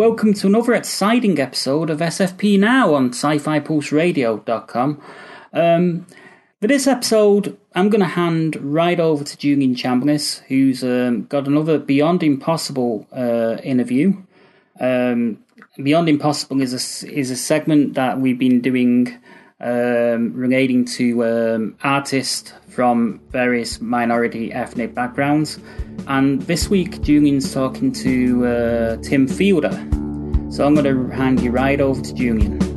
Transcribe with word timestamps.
welcome 0.00 0.32
to 0.32 0.46
another 0.46 0.72
exciting 0.72 1.38
episode 1.38 1.90
of 1.90 1.98
SFP 1.98 2.58
Now 2.58 2.94
on 2.94 3.10
sci-fi-pulse-radio.com. 3.10 5.02
Um, 5.52 6.06
for 6.58 6.66
this 6.66 6.86
episode, 6.86 7.58
I'm 7.74 7.90
going 7.90 8.00
to 8.00 8.06
hand 8.06 8.56
right 8.62 8.98
over 8.98 9.22
to 9.22 9.36
Julian 9.36 9.74
Chambliss, 9.74 10.38
who's 10.44 10.82
um, 10.82 11.26
got 11.26 11.46
another 11.46 11.78
Beyond 11.78 12.22
Impossible 12.22 13.06
uh, 13.12 13.58
interview. 13.62 14.16
Um, 14.80 15.44
Beyond 15.76 16.08
Impossible 16.08 16.62
is 16.62 16.72
a, 16.72 17.12
is 17.12 17.30
a 17.30 17.36
segment 17.36 17.92
that 17.92 18.18
we've 18.20 18.38
been 18.38 18.62
doing 18.62 19.18
um, 19.60 20.32
relating 20.32 20.86
to 20.96 21.26
um, 21.26 21.76
artists 21.84 22.54
from 22.70 23.20
various 23.30 23.80
minority 23.80 24.52
ethnic 24.52 24.94
backgrounds. 24.94 25.58
And 26.06 26.40
this 26.42 26.68
week, 26.68 27.02
Julian's 27.02 27.52
talking 27.52 27.92
to 27.92 28.46
uh, 28.46 28.96
Tim 29.02 29.26
Fielder. 29.26 29.72
So 30.50 30.66
I'm 30.66 30.74
going 30.74 30.84
to 30.84 31.14
hand 31.14 31.40
you 31.40 31.50
right 31.50 31.80
over 31.80 32.00
to 32.00 32.14
Julian. 32.14 32.69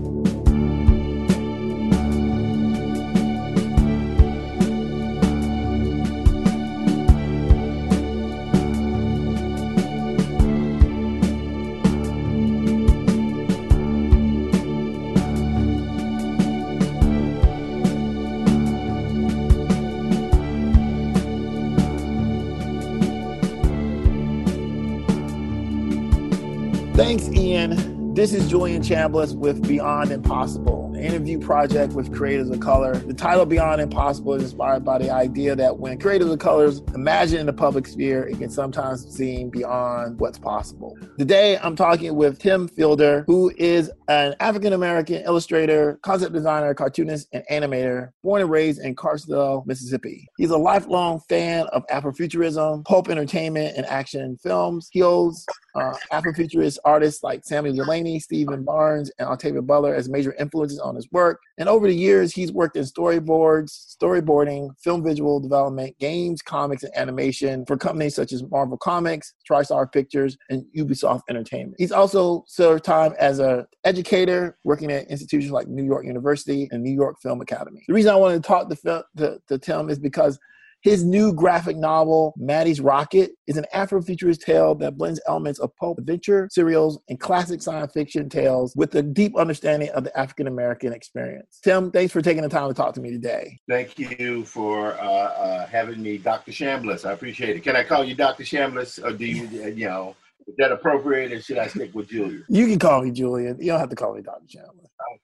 This 28.23 28.31
is 28.31 28.49
Julian 28.49 28.81
Chambliss 28.81 29.35
with 29.35 29.67
Beyond 29.67 30.09
Impossible, 30.09 30.93
an 30.95 31.03
interview 31.03 31.37
project 31.39 31.91
with 31.91 32.15
creators 32.15 32.49
of 32.49 32.61
color. 32.61 32.95
The 32.95 33.13
title 33.13 33.45
Beyond 33.45 33.81
Impossible 33.81 34.35
is 34.35 34.43
inspired 34.43 34.85
by 34.85 34.99
the 34.99 35.09
idea 35.09 35.57
that 35.57 35.77
when 35.77 35.99
creators 35.99 36.29
of 36.29 36.39
colors 36.39 36.81
imagine 36.95 37.41
in 37.41 37.47
the 37.47 37.51
public 37.51 37.85
sphere, 37.85 38.25
it 38.25 38.37
can 38.37 38.49
sometimes 38.49 39.13
seem 39.13 39.49
beyond 39.49 40.21
what's 40.21 40.39
possible. 40.39 40.97
Today, 41.19 41.57
I'm 41.57 41.75
talking 41.75 42.15
with 42.15 42.39
Tim 42.39 42.69
Fielder, 42.69 43.25
who 43.27 43.51
is 43.57 43.91
an 44.07 44.35
African 44.39 44.71
American 44.71 45.21
illustrator, 45.25 45.99
concept 46.01 46.31
designer, 46.31 46.73
cartoonist, 46.73 47.27
and 47.33 47.43
animator, 47.51 48.13
born 48.23 48.41
and 48.41 48.49
raised 48.49 48.79
in 48.79 48.95
Carswell, 48.95 49.65
Mississippi. 49.67 50.29
He's 50.37 50.51
a 50.51 50.57
lifelong 50.57 51.19
fan 51.27 51.65
of 51.73 51.85
Afrofuturism, 51.87 52.85
pulp 52.85 53.09
entertainment, 53.09 53.75
and 53.75 53.85
action 53.87 54.37
films. 54.41 54.87
He 54.93 55.01
owes 55.01 55.45
uh, 55.75 55.93
Afrofuturist 56.11 56.77
artists 56.85 57.23
like 57.23 57.43
Samuel 57.43 57.75
Delany, 57.75 58.19
Steven 58.19 58.63
Barnes, 58.63 59.11
and 59.19 59.27
Octavia 59.27 59.61
Butler 59.61 59.95
as 59.95 60.09
major 60.09 60.33
influences 60.39 60.79
on 60.79 60.95
his 60.95 61.11
work. 61.11 61.39
And 61.57 61.67
over 61.67 61.87
the 61.87 61.95
years, 61.95 62.33
he's 62.33 62.51
worked 62.51 62.75
in 62.75 62.83
storyboards, 62.83 63.95
storyboarding, 64.01 64.69
film 64.79 65.03
visual 65.03 65.39
development, 65.39 65.97
games, 65.99 66.41
comics, 66.41 66.83
and 66.83 66.95
animation 66.95 67.65
for 67.65 67.77
companies 67.77 68.15
such 68.15 68.33
as 68.33 68.43
Marvel 68.49 68.77
Comics, 68.77 69.33
TriStar 69.49 69.91
Pictures, 69.91 70.37
and 70.49 70.63
Ubisoft 70.77 71.21
Entertainment. 71.29 71.75
He's 71.77 71.91
also 71.91 72.43
served 72.47 72.83
time 72.83 73.13
as 73.19 73.39
an 73.39 73.65
educator, 73.83 74.57
working 74.63 74.91
at 74.91 75.07
institutions 75.07 75.51
like 75.51 75.67
New 75.67 75.83
York 75.83 76.05
University 76.05 76.67
and 76.71 76.83
New 76.83 76.93
York 76.93 77.19
Film 77.21 77.41
Academy. 77.41 77.83
The 77.87 77.93
reason 77.93 78.11
I 78.11 78.15
wanted 78.15 78.43
to 78.43 78.47
talk 78.47 78.69
to, 78.69 79.05
to, 79.17 79.41
to 79.47 79.57
Tim 79.57 79.89
is 79.89 79.99
because 79.99 80.39
his 80.83 81.03
new 81.03 81.33
graphic 81.33 81.77
novel, 81.77 82.33
Maddie's 82.37 82.81
Rocket, 82.81 83.31
is 83.47 83.55
an 83.55 83.65
Afrofuturist 83.73 84.41
tale 84.41 84.75
that 84.75 84.97
blends 84.97 85.19
elements 85.27 85.59
of 85.59 85.73
pulp 85.77 85.97
adventure, 85.97 86.49
serials, 86.51 86.99
and 87.07 87.19
classic 87.19 87.61
science 87.61 87.93
fiction 87.93 88.27
tales 88.27 88.75
with 88.75 88.93
a 88.95 89.01
deep 89.01 89.37
understanding 89.37 89.89
of 89.91 90.03
the 90.03 90.17
African 90.19 90.47
American 90.47 90.91
experience. 90.91 91.61
Tim, 91.63 91.89
thanks 91.89 92.11
for 92.11 92.21
taking 92.21 92.43
the 92.43 92.49
time 92.49 92.67
to 92.67 92.73
talk 92.73 92.93
to 92.95 93.01
me 93.01 93.11
today. 93.11 93.57
Thank 93.69 93.97
you 93.97 94.43
for 94.43 94.99
uh, 94.99 95.05
uh, 95.05 95.67
having 95.67 96.01
me, 96.01 96.17
Dr. 96.17 96.51
Chambliss. 96.51 97.05
I 97.05 97.13
appreciate 97.13 97.55
it. 97.55 97.63
Can 97.63 97.77
I 97.77 97.83
call 97.83 98.03
you 98.03 98.13
Dr. 98.13 98.43
Chambliss, 98.43 99.01
or 99.01 99.13
do 99.13 99.25
you, 99.25 99.47
you 99.69 99.87
know, 99.87 100.17
is 100.47 100.55
that 100.57 100.71
appropriate, 100.71 101.31
or 101.31 101.41
should 101.41 101.57
I 101.57 101.67
stick 101.67 101.93
with 101.93 102.09
Julian? 102.09 102.43
You 102.49 102.67
can 102.67 102.79
call 102.79 103.01
me 103.01 103.11
Julian. 103.11 103.57
You 103.59 103.67
don't 103.67 103.79
have 103.79 103.89
to 103.89 103.95
call 103.95 104.15
me 104.15 104.21
Dr. 104.21 104.45
Chandler. 104.47 104.71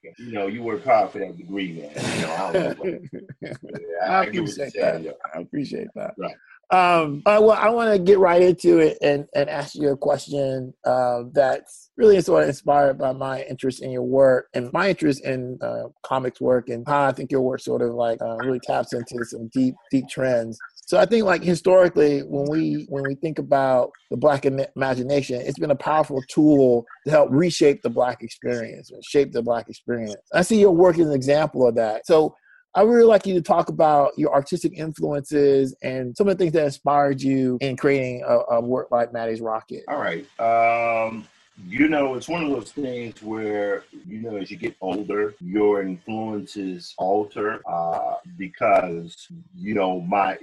Okay. 0.06 0.14
You 0.20 0.32
know, 0.34 0.48
you 0.48 0.64
work 0.64 0.84
hard 0.84 1.12
for 1.12 1.20
that 1.20 1.38
degree, 1.38 1.74
man. 1.74 1.92
You 2.16 2.22
know, 2.26 2.34
I, 2.34 2.52
don't 2.52 2.80
know 2.80 3.00
what- 3.42 3.58
I 4.04 4.14
I 4.14 4.24
appreciate 4.26 4.72
saying, 4.74 5.04
that. 5.04 5.18
I 5.34 5.40
appreciate 5.40 5.88
that. 5.96 6.14
Right. 6.18 6.36
Um, 6.72 7.24
uh, 7.26 7.40
well, 7.42 7.58
I 7.60 7.70
want 7.70 7.92
to 7.94 8.00
get 8.00 8.20
right 8.20 8.42
into 8.44 8.78
it 8.78 9.00
and, 9.02 9.26
and 9.34 9.50
ask 9.50 9.74
you 9.74 9.90
a 9.90 9.98
question 9.98 10.72
uh, 10.86 11.24
that's 11.32 11.90
really 11.98 12.22
sort 12.22 12.44
of 12.44 12.50
inspired 12.50 13.00
by 13.00 13.12
my 13.12 13.42
interest 13.44 13.82
in 13.82 13.90
your 13.90 14.04
work 14.04 14.50
and 14.54 14.72
my 14.72 14.90
interest 14.90 15.26
in 15.26 15.58
uh, 15.64 15.86
comics 16.04 16.40
work 16.40 16.70
and 16.70 16.88
how 16.88 17.06
I 17.06 17.12
think 17.12 17.32
your 17.32 17.42
work 17.42 17.60
sort 17.62 17.82
of 17.82 17.96
like 17.96 18.22
uh, 18.22 18.36
really 18.38 18.60
taps 18.60 18.94
into 18.94 19.26
some 19.26 19.48
deep, 19.48 19.74
deep 19.90 20.08
trends. 20.10 20.60
So 20.90 20.98
I 20.98 21.06
think 21.06 21.24
like 21.24 21.44
historically, 21.44 22.22
when 22.22 22.50
we 22.50 22.88
when 22.90 23.04
we 23.04 23.14
think 23.14 23.38
about 23.38 23.92
the 24.10 24.18
Black 24.18 24.44
imagination, 24.44 25.40
it's 25.40 25.60
been 25.60 25.70
a 25.70 25.76
powerful 25.76 26.20
tool 26.28 26.84
to 27.06 27.12
help 27.12 27.30
reshape 27.32 27.84
the 27.84 27.92
Black 27.92 28.24
experience, 28.24 28.90
or 28.92 28.98
shape 29.04 29.32
the 29.32 29.44
Black 29.44 29.70
experience. 29.70 30.16
I 30.34 30.42
see 30.42 30.60
your 30.60 30.72
work 30.72 30.98
as 30.98 31.06
an 31.06 31.14
example 31.14 31.68
of 31.68 31.76
that. 31.76 32.08
So 32.08 32.36
I 32.74 32.82
really 32.82 33.04
like 33.04 33.28
you 33.28 33.36
to 33.36 33.42
talk 33.44 33.70
about 33.70 34.14
your 34.18 34.34
artistic 34.34 34.74
influences 34.76 35.76
and 35.84 36.18
some 36.18 36.28
of 36.28 36.36
the 36.36 36.44
things 36.44 36.54
that 36.54 36.66
inspired 36.66 37.22
you 37.22 37.60
in 37.62 37.78
creating 37.78 38.24
a, 38.28 38.56
a 38.56 38.60
work 38.60 38.88
like 38.90 39.14
Maddie's 39.14 39.42
Rocket. 39.42 39.84
All 39.90 40.00
right. 40.00 40.26
Um, 40.40 41.28
you 41.68 41.88
know, 41.88 42.16
it's 42.16 42.30
one 42.30 42.44
of 42.44 42.52
those 42.52 42.72
things 42.72 43.22
where, 43.22 43.84
you 44.08 44.20
know, 44.20 44.38
as 44.38 44.50
you 44.50 44.58
get 44.58 44.76
older, 44.82 45.34
your 45.40 45.82
influences 45.82 46.94
alter 46.98 47.62
uh, 47.68 48.16
because, 48.38 49.28
you 49.56 49.74
know, 49.74 50.02
my 50.02 50.38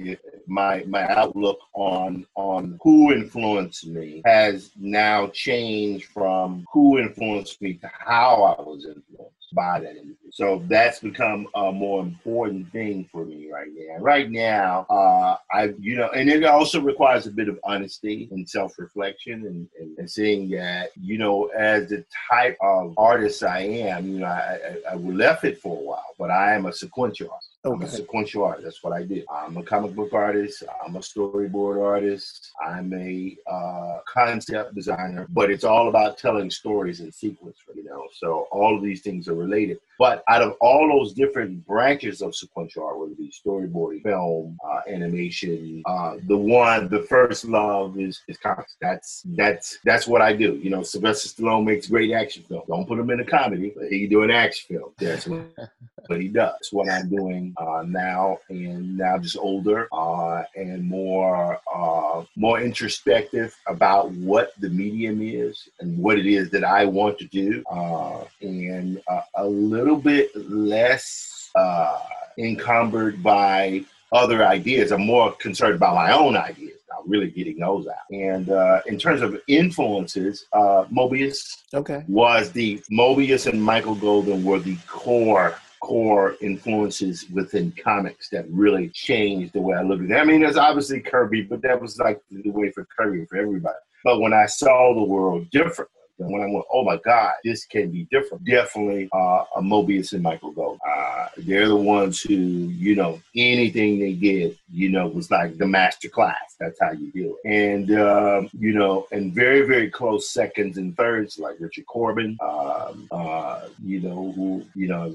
my 0.46 0.84
my 0.84 1.08
outlook 1.08 1.58
on 1.74 2.26
on 2.34 2.78
who 2.82 3.12
influenced 3.12 3.86
me 3.86 4.22
has 4.24 4.70
now 4.76 5.28
changed 5.28 6.06
from 6.06 6.64
who 6.72 6.98
influenced 6.98 7.60
me 7.62 7.74
to 7.74 7.90
how 7.92 8.56
I 8.58 8.62
was 8.62 8.86
influenced 8.86 9.35
by 9.52 9.80
that. 9.80 9.96
So 10.32 10.62
that's 10.68 11.00
become 11.00 11.46
a 11.54 11.72
more 11.72 12.02
important 12.02 12.70
thing 12.72 13.08
for 13.10 13.24
me 13.24 13.48
right 13.50 13.68
now. 13.74 13.96
Right 13.98 14.30
now, 14.30 14.86
uh, 14.90 15.36
I, 15.52 15.72
you 15.78 15.96
know, 15.96 16.08
and 16.10 16.28
it 16.28 16.44
also 16.44 16.80
requires 16.80 17.26
a 17.26 17.30
bit 17.30 17.48
of 17.48 17.58
honesty 17.64 18.28
and 18.30 18.48
self-reflection 18.48 19.46
and, 19.46 19.68
and, 19.80 19.98
and 19.98 20.10
seeing 20.10 20.50
that, 20.50 20.90
you 21.00 21.18
know, 21.18 21.46
as 21.58 21.88
the 21.88 22.04
type 22.30 22.56
of 22.60 22.94
artist 22.98 23.42
I 23.42 23.60
am, 23.60 24.08
you 24.08 24.20
know, 24.20 24.26
I, 24.26 24.58
I, 24.88 24.92
I 24.92 24.94
left 24.96 25.44
it 25.44 25.60
for 25.60 25.76
a 25.76 25.80
while, 25.80 26.14
but 26.18 26.30
I 26.30 26.54
am 26.54 26.66
a 26.66 26.72
sequential 26.72 27.30
artist. 27.30 27.55
I'm 27.72 27.82
a 27.82 27.88
sequential 27.88 28.44
artist. 28.44 28.64
That's 28.64 28.82
what 28.82 28.92
I 28.92 29.02
do. 29.02 29.24
I'm 29.30 29.56
a 29.56 29.62
comic 29.62 29.94
book 29.94 30.12
artist. 30.12 30.62
I'm 30.84 30.96
a 30.96 31.00
storyboard 31.00 31.82
artist. 31.82 32.50
I'm 32.64 32.92
a 32.94 33.36
uh, 33.50 33.98
concept 34.06 34.74
designer. 34.74 35.26
But 35.30 35.50
it's 35.50 35.64
all 35.64 35.88
about 35.88 36.18
telling 36.18 36.50
stories 36.50 37.00
in 37.00 37.12
sequence, 37.12 37.58
you 37.74 37.84
know. 37.84 38.04
So 38.14 38.46
all 38.50 38.76
of 38.76 38.82
these 38.82 39.02
things 39.02 39.28
are 39.28 39.34
related. 39.34 39.78
But 39.98 40.22
out 40.28 40.42
of 40.42 40.56
all 40.60 40.88
those 40.88 41.14
different 41.14 41.66
branches 41.66 42.20
of 42.20 42.34
sequential 42.34 42.84
art, 42.84 42.98
whether 42.98 43.12
it 43.12 43.18
be 43.18 43.32
storyboarding, 43.32 44.02
film, 44.02 44.58
uh, 44.64 44.80
animation, 44.88 45.82
uh, 45.86 46.16
the 46.26 46.36
one, 46.36 46.88
the 46.88 47.02
first 47.04 47.46
love 47.46 47.98
is 47.98 48.20
is 48.28 48.36
comics. 48.36 48.76
That's 48.80 49.22
that's 49.36 49.78
that's 49.84 50.06
what 50.06 50.20
I 50.20 50.34
do. 50.34 50.56
You 50.56 50.70
know, 50.70 50.82
Sylvester 50.82 51.28
Stallone 51.28 51.64
makes 51.64 51.86
great 51.86 52.12
action 52.12 52.44
films. 52.46 52.64
Don't 52.68 52.86
put 52.86 52.98
him 52.98 53.10
in 53.10 53.20
a 53.20 53.24
comedy, 53.24 53.72
but 53.74 53.88
he 53.88 54.00
can 54.00 54.10
do 54.10 54.22
an 54.22 54.30
action 54.30 54.76
film. 54.76 54.92
That's 54.98 55.26
what, 55.26 55.40
what 56.08 56.20
he 56.20 56.28
does. 56.28 56.54
It's 56.60 56.72
what 56.72 56.88
I'm 56.88 57.08
doing 57.08 57.54
uh, 57.56 57.84
now, 57.86 58.38
and 58.48 58.96
now 58.96 59.18
just 59.18 59.36
older 59.36 59.88
uh, 59.92 60.42
and 60.54 60.84
more 60.84 61.60
uh, 61.74 62.24
more 62.36 62.60
introspective 62.60 63.56
about 63.66 64.10
what 64.12 64.52
the 64.60 64.70
medium 64.70 65.20
is 65.22 65.68
and 65.80 65.98
what 65.98 66.18
it 66.18 66.26
is 66.26 66.50
that 66.50 66.64
I 66.64 66.84
want 66.84 67.18
to 67.18 67.26
do, 67.26 67.62
uh, 67.70 68.24
and 68.40 69.00
uh, 69.08 69.22
a 69.36 69.46
little 69.46 69.96
bit 69.96 70.30
less 70.50 71.50
uh, 71.54 71.98
encumbered 72.38 73.22
by 73.22 73.84
other 74.12 74.44
ideas. 74.46 74.92
I'm 74.92 75.04
more 75.06 75.32
concerned 75.32 75.74
about 75.74 75.94
my 75.94 76.12
own 76.12 76.36
ideas. 76.36 76.78
Now, 76.88 77.02
really 77.06 77.30
getting 77.30 77.58
those 77.58 77.88
out. 77.88 77.96
And 78.10 78.48
uh, 78.50 78.80
in 78.86 78.98
terms 78.98 79.20
of 79.20 79.40
influences, 79.48 80.46
uh, 80.52 80.84
Moebius 80.92 81.64
Okay. 81.74 82.04
was 82.06 82.52
the 82.52 82.80
Moebius 82.90 83.46
and 83.50 83.62
Michael 83.62 83.96
Golden 83.96 84.44
were 84.44 84.60
the 84.60 84.76
core 84.86 85.56
core 85.86 86.34
influences 86.40 87.26
within 87.30 87.72
comics 87.72 88.28
that 88.30 88.44
really 88.50 88.88
changed 88.88 89.52
the 89.52 89.60
way 89.60 89.76
I 89.76 89.82
look 89.82 90.00
at 90.00 90.10
it. 90.10 90.14
I 90.14 90.24
mean, 90.24 90.40
there's 90.40 90.56
obviously 90.56 91.00
Kirby, 91.00 91.42
but 91.42 91.62
that 91.62 91.80
was 91.80 91.96
like 91.98 92.20
the 92.30 92.50
way 92.50 92.72
for 92.72 92.84
Kirby 92.96 93.24
for 93.26 93.36
everybody. 93.36 93.78
But 94.02 94.20
when 94.20 94.32
I 94.32 94.46
saw 94.46 94.94
the 94.94 95.04
world 95.04 95.48
differently, 95.50 95.92
and 96.18 96.32
when 96.32 96.40
I 96.40 96.46
went, 96.46 96.64
oh 96.72 96.82
my 96.82 96.96
God, 96.96 97.34
this 97.44 97.66
can 97.66 97.90
be 97.90 98.08
different. 98.10 98.42
Definitely 98.44 99.08
uh, 99.12 99.44
a 99.56 99.60
Moebius 99.60 100.14
and 100.14 100.22
Michael 100.22 100.50
Golden. 100.50 100.80
Uh, 100.88 101.28
they're 101.36 101.68
the 101.68 101.76
ones 101.76 102.22
who, 102.22 102.34
you 102.34 102.94
know, 102.96 103.20
anything 103.34 103.98
they 103.98 104.14
did, 104.14 104.56
you 104.72 104.88
know, 104.88 105.08
was 105.08 105.30
like 105.30 105.58
the 105.58 105.66
master 105.66 106.08
class. 106.08 106.56
That's 106.58 106.80
how 106.80 106.92
you 106.92 107.12
do 107.12 107.36
it. 107.44 107.48
And, 107.50 108.00
um, 108.00 108.48
you 108.58 108.72
know, 108.72 109.06
and 109.12 109.34
very, 109.34 109.66
very 109.66 109.90
close 109.90 110.30
seconds 110.30 110.78
and 110.78 110.96
thirds, 110.96 111.38
like 111.38 111.56
Richard 111.60 111.86
Corbin, 111.86 112.38
um, 112.40 113.08
uh, 113.10 113.68
you 113.84 114.00
know, 114.00 114.32
who, 114.34 114.64
you 114.74 114.88
know, 114.88 115.14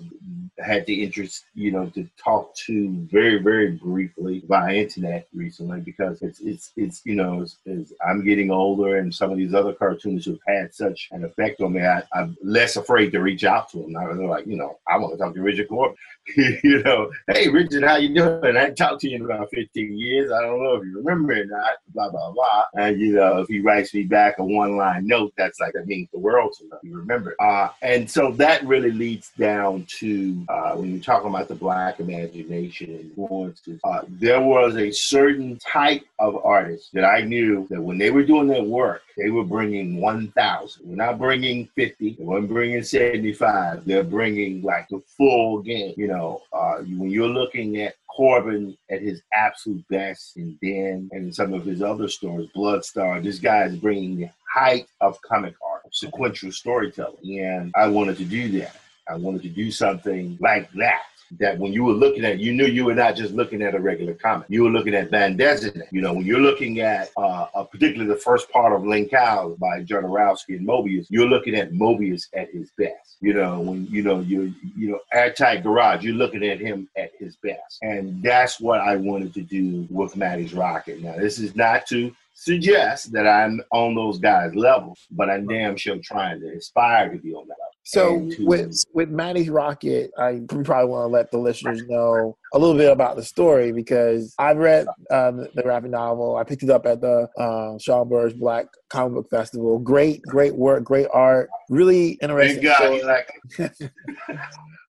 had 0.64 0.86
the 0.86 1.04
interest, 1.04 1.46
you 1.56 1.72
know, 1.72 1.88
to 1.88 2.08
talk 2.24 2.56
to 2.56 3.08
very, 3.12 3.38
very 3.42 3.72
briefly 3.72 4.44
via 4.48 4.76
internet 4.76 5.28
recently 5.34 5.80
because 5.80 6.22
it's, 6.22 6.40
it's, 6.42 6.72
it's, 6.76 7.02
you 7.06 7.16
know, 7.16 7.42
as, 7.42 7.94
I'm 8.08 8.24
getting 8.24 8.52
older 8.52 8.98
and 8.98 9.14
some 9.14 9.32
of 9.32 9.38
these 9.38 9.54
other 9.54 9.74
cartoonists 9.74 10.28
who've 10.28 10.40
had 10.48 10.74
such 10.74 11.10
an 11.12 11.24
effect 11.24 11.62
on 11.62 11.74
me, 11.74 11.86
I, 11.86 12.04
I'm 12.14 12.38
less 12.44 12.78
afraid 12.78 13.12
to 13.12 13.22
reach 13.22 13.44
out 13.44 13.70
to 13.70 13.80
them. 13.80 13.94
They're 13.94 14.28
like, 14.28 14.48
you 14.48 14.58
know, 14.58 14.78
I 14.88 14.98
want 14.98 15.14
to 15.14 15.18
talk 15.18 15.34
to 15.34 15.42
Richard 15.42 15.70
Corbin. 15.70 15.98
you 16.38 16.84
know, 16.84 17.12
hey 17.28 17.50
Richard, 17.50 17.84
how 17.84 17.96
you 17.96 18.14
doing? 18.14 18.56
I 18.56 18.70
talked 18.70 19.02
to 19.02 19.10
you 19.10 19.16
in 19.16 19.24
about 19.24 19.50
15 19.52 19.98
years. 19.98 20.32
I 20.32 20.42
don't 20.42 20.64
know 20.64 20.76
if 20.76 20.84
you 20.86 20.98
remember 20.98 21.34
or 21.34 21.46
not, 21.46 21.78
blah, 21.94 22.10
blah, 22.10 22.32
blah. 22.32 22.64
And, 22.76 23.00
you 23.00 23.14
know, 23.14 23.40
if 23.40 23.48
he 23.48 23.60
writes 23.60 23.94
me 23.94 24.04
back 24.04 24.38
a 24.38 24.44
one 24.44 24.78
line 24.78 25.08
note, 25.08 25.34
that's 25.36 25.60
like, 25.60 25.74
that 25.74 25.88
means 25.88 26.10
the 26.14 26.20
world 26.20 26.54
to 26.60 26.66
me. 26.66 26.72
You 26.84 26.98
remember. 26.98 27.36
Uh, 27.40 27.70
and 27.82 28.10
so 28.10 28.32
that 28.34 28.64
really 28.66 28.92
leads 28.92 29.32
down 29.38 29.86
to 30.00 30.46
uh, 30.48 30.74
when 30.74 30.92
you're 30.92 31.04
talking 31.04 31.30
about 31.30 31.48
the 31.48 31.56
black 31.56 32.00
imagination 32.00 33.00
influences, 33.00 33.80
uh, 33.84 34.02
there 34.08 34.42
was 34.42 34.78
a 34.78 34.92
certain 34.92 35.58
type 35.58 36.04
of 36.20 36.38
artist 36.46 36.92
that 36.94 37.04
I 37.04 37.22
knew 37.22 37.68
that 37.72 37.82
when 37.82 37.98
they 37.98 38.12
were 38.12 38.24
doing 38.24 38.48
their 38.48 38.64
work, 38.64 39.02
they 39.18 39.30
were 39.30 39.44
bringing 39.44 40.00
1,000. 40.00 40.86
We're 40.86 40.96
not 40.96 41.18
bringing 41.18 41.68
50. 41.76 42.14
They 42.14 42.24
weren't 42.24 42.48
bringing 42.48 42.84
75. 42.84 43.86
They're 43.86 44.04
bringing 44.04 44.62
like 44.62 44.88
the 44.90 45.02
full 45.18 45.62
game. 45.62 45.94
You 45.98 46.08
know, 46.08 46.11
uh, 46.12 46.78
when 46.78 47.10
you're 47.10 47.28
looking 47.28 47.78
at 47.82 47.96
Corbin 48.08 48.78
at 48.90 49.02
his 49.02 49.22
absolute 49.34 49.88
best, 49.90 50.36
and 50.38 50.60
Den 50.60 51.10
and 51.12 51.34
some 51.34 51.54
of 51.54 51.66
his 51.66 51.82
other 51.82 52.08
stories, 52.08 52.50
Bloodstar, 52.56 53.24
this 53.24 53.40
guy 53.40 53.66
is 53.66 53.76
bringing 53.76 54.20
the 54.20 54.30
height 54.54 54.88
of 55.00 55.22
comic 55.22 55.56
art, 55.66 55.84
sequential 55.94 56.52
storytelling. 56.52 57.40
And 57.40 57.72
I 57.76 57.88
wanted 57.88 58.18
to 58.18 58.26
do 58.26 58.60
that. 58.60 58.76
I 59.10 59.16
wanted 59.16 59.44
to 59.44 59.50
do 59.50 59.72
something 59.72 60.38
like 60.40 60.72
that. 60.74 61.04
That 61.40 61.58
when 61.58 61.72
you 61.72 61.84
were 61.84 61.94
looking 61.94 62.26
at, 62.26 62.40
you 62.40 62.54
knew 62.54 62.66
you 62.66 62.86
were 62.86 62.94
not 62.94 63.16
just 63.16 63.34
looking 63.34 63.62
at 63.62 63.74
a 63.74 63.80
regular 63.80 64.14
comic. 64.14 64.48
You 64.50 64.64
were 64.64 64.70
looking 64.70 64.94
at 64.94 65.10
Van 65.10 65.38
Dezen. 65.38 65.82
You 65.92 66.02
know, 66.02 66.14
when 66.14 66.26
you're 66.26 66.42
looking 66.42 66.82
at, 66.82 67.10
uh, 67.16 67.48
uh, 67.54 67.64
particularly 67.64 68.14
the 68.14 68.20
first 68.20 68.50
part 68.52 68.74
of 68.74 68.82
Incal 68.82 69.58
by 69.58 69.84
Jodorowsky 69.84 70.58
and 70.58 70.68
Moebius, 70.68 71.08
you're 71.10 71.30
looking 71.30 71.56
at 71.56 71.72
Moebius 71.72 72.28
at 72.36 72.52
his 72.52 72.72
best. 72.78 73.18
You 73.22 73.34
know, 73.34 73.62
when 73.62 73.88
you 73.88 74.04
know 74.04 74.20
you 74.20 74.54
you 74.76 74.90
know 74.92 75.00
Airtight 75.14 75.64
Garage, 75.64 76.04
you're 76.04 76.16
looking 76.16 76.44
at 76.44 76.60
him 76.60 76.90
at 76.98 77.12
his 77.18 77.38
best, 77.38 77.80
and 77.82 78.22
that's 78.22 78.60
what 78.60 78.82
I 78.82 78.98
wanted 78.98 79.34
to 79.36 79.42
do 79.42 79.88
with 79.90 80.16
Maddie's 80.16 80.54
Rocket. 80.54 81.02
Now, 81.02 81.16
this 81.18 81.40
is 81.40 81.56
not 81.56 81.88
to 81.88 82.14
suggest 82.34 83.12
that 83.12 83.28
I'm 83.28 83.62
on 83.72 83.96
those 83.96 84.20
guys' 84.20 84.56
level, 84.56 84.98
but 85.12 85.30
I'm 85.30 85.48
damn 85.48 85.78
sure 85.78 85.98
trying 86.04 86.42
to 86.42 86.58
aspire 86.58 87.10
to 87.10 87.18
be 87.20 87.34
on 87.34 87.48
that 87.48 87.58
level. 87.60 87.71
So 87.84 88.30
with 88.40 88.84
with 88.94 89.10
Maddie's 89.10 89.50
Rocket, 89.50 90.12
I 90.18 90.42
probably 90.48 90.90
want 90.90 91.04
to 91.04 91.08
let 91.08 91.32
the 91.32 91.40
listeners 91.40 91.82
know 91.88 92.38
a 92.54 92.60
little 92.60 92.76
bit 92.76 92.92
about 92.92 93.16
the 93.16 93.24
story 93.24 93.72
because 93.72 94.36
I've 94.38 94.58
read 94.58 94.86
uh, 95.10 95.32
the, 95.32 95.64
graphic 95.64 95.90
novel. 95.90 96.38
I 96.38 96.44
picked 96.44 96.64
it 96.64 96.70
up 96.70 96.86
at 96.86 97.02
the 97.02 97.28
uh, 97.38 97.78
Schomburg 97.78 98.38
Black 98.38 98.68
Comic 98.90 99.16
Book 99.16 99.30
Festival. 99.32 99.80
Great, 99.80 100.22
great 100.24 100.56
work, 100.56 100.84
great 100.84 101.08
art, 101.12 101.50
really 101.70 102.12
interesting. 102.22 102.64
Thank 102.64 103.04
God, 103.04 103.24
like 103.58 103.92